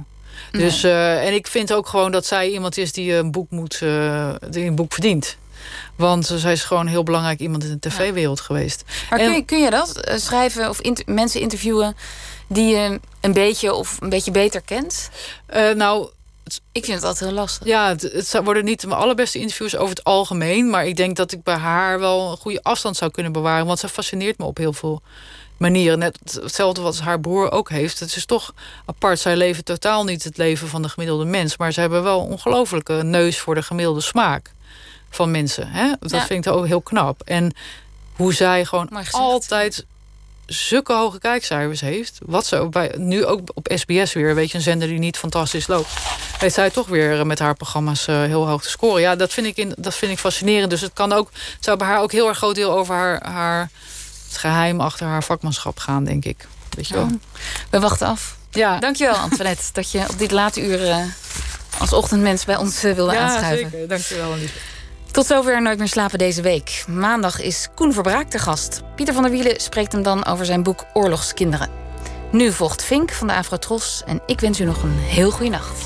[0.52, 3.80] Dus, uh, en ik vind ook gewoon dat zij iemand is die een boek moet,
[3.84, 5.38] uh, die een boek verdient.
[5.96, 8.84] Want zij is gewoon heel belangrijk iemand in de tv-wereld geweest.
[9.10, 11.96] Maar kun, je, kun je dat eh, schrijven of mensen interviewen
[12.48, 15.10] die je een beetje of een beetje beter kent?
[15.56, 16.10] Uh, nou,
[16.72, 17.68] ik vind het altijd heel lastig.
[17.68, 20.70] Ja, het, het, worden niet mijn allerbeste interviews over het algemeen.
[20.70, 23.66] Maar ik denk dat ik bij haar wel een goede afstand zou kunnen bewaren.
[23.66, 25.02] Want ze fascineert me op heel veel
[25.58, 26.00] manieren.
[26.00, 28.00] Net hetzelfde wat haar broer ook heeft.
[28.00, 28.54] Het is toch
[28.86, 29.20] apart.
[29.20, 31.58] Zij leven totaal niet het leven van de gemiddelde mens.
[31.58, 34.54] Maar ze hebben wel een ongelofelijke neus voor de gemiddelde smaak
[35.16, 35.68] van mensen.
[35.68, 35.92] Hè?
[36.00, 37.22] Dat vind ik ook heel knap.
[37.22, 37.54] En
[38.16, 39.86] hoe zij gewoon altijd
[40.46, 42.18] zulke hoge kijkcijfers heeft.
[42.26, 45.68] Wat ze bij, nu ook op SBS weer, weet je, een zender die niet fantastisch
[45.68, 45.90] loopt.
[46.40, 49.02] Weet zij toch weer met haar programma's uh, heel hoog te scoren.
[49.02, 50.70] Ja, dat vind, ik in, dat vind ik fascinerend.
[50.70, 53.32] Dus het kan ook, het zou bij haar ook heel erg groot deel over haar,
[53.32, 53.70] haar
[54.28, 56.48] het geheim achter haar vakmanschap gaan, denk ik.
[56.70, 57.08] Weet je wel.
[57.70, 58.38] We wachten af.
[58.50, 58.80] Ja.
[58.80, 60.98] Dankjewel, Antoinette, dat je op dit late uur uh,
[61.78, 63.70] als ochtendmens bij ons uh, wilde ja, aanschuiven.
[63.70, 63.88] Zeker.
[63.88, 64.75] Dankjewel, Lieve.
[65.16, 66.84] Tot zover Nooit meer slapen deze week.
[66.88, 68.82] Maandag is Koen Verbraak te gast.
[68.96, 71.70] Pieter van der Wielen spreekt hem dan over zijn boek Oorlogskinderen.
[72.32, 75.86] Nu volgt Vink van de Afrotros en ik wens u nog een heel goede nacht.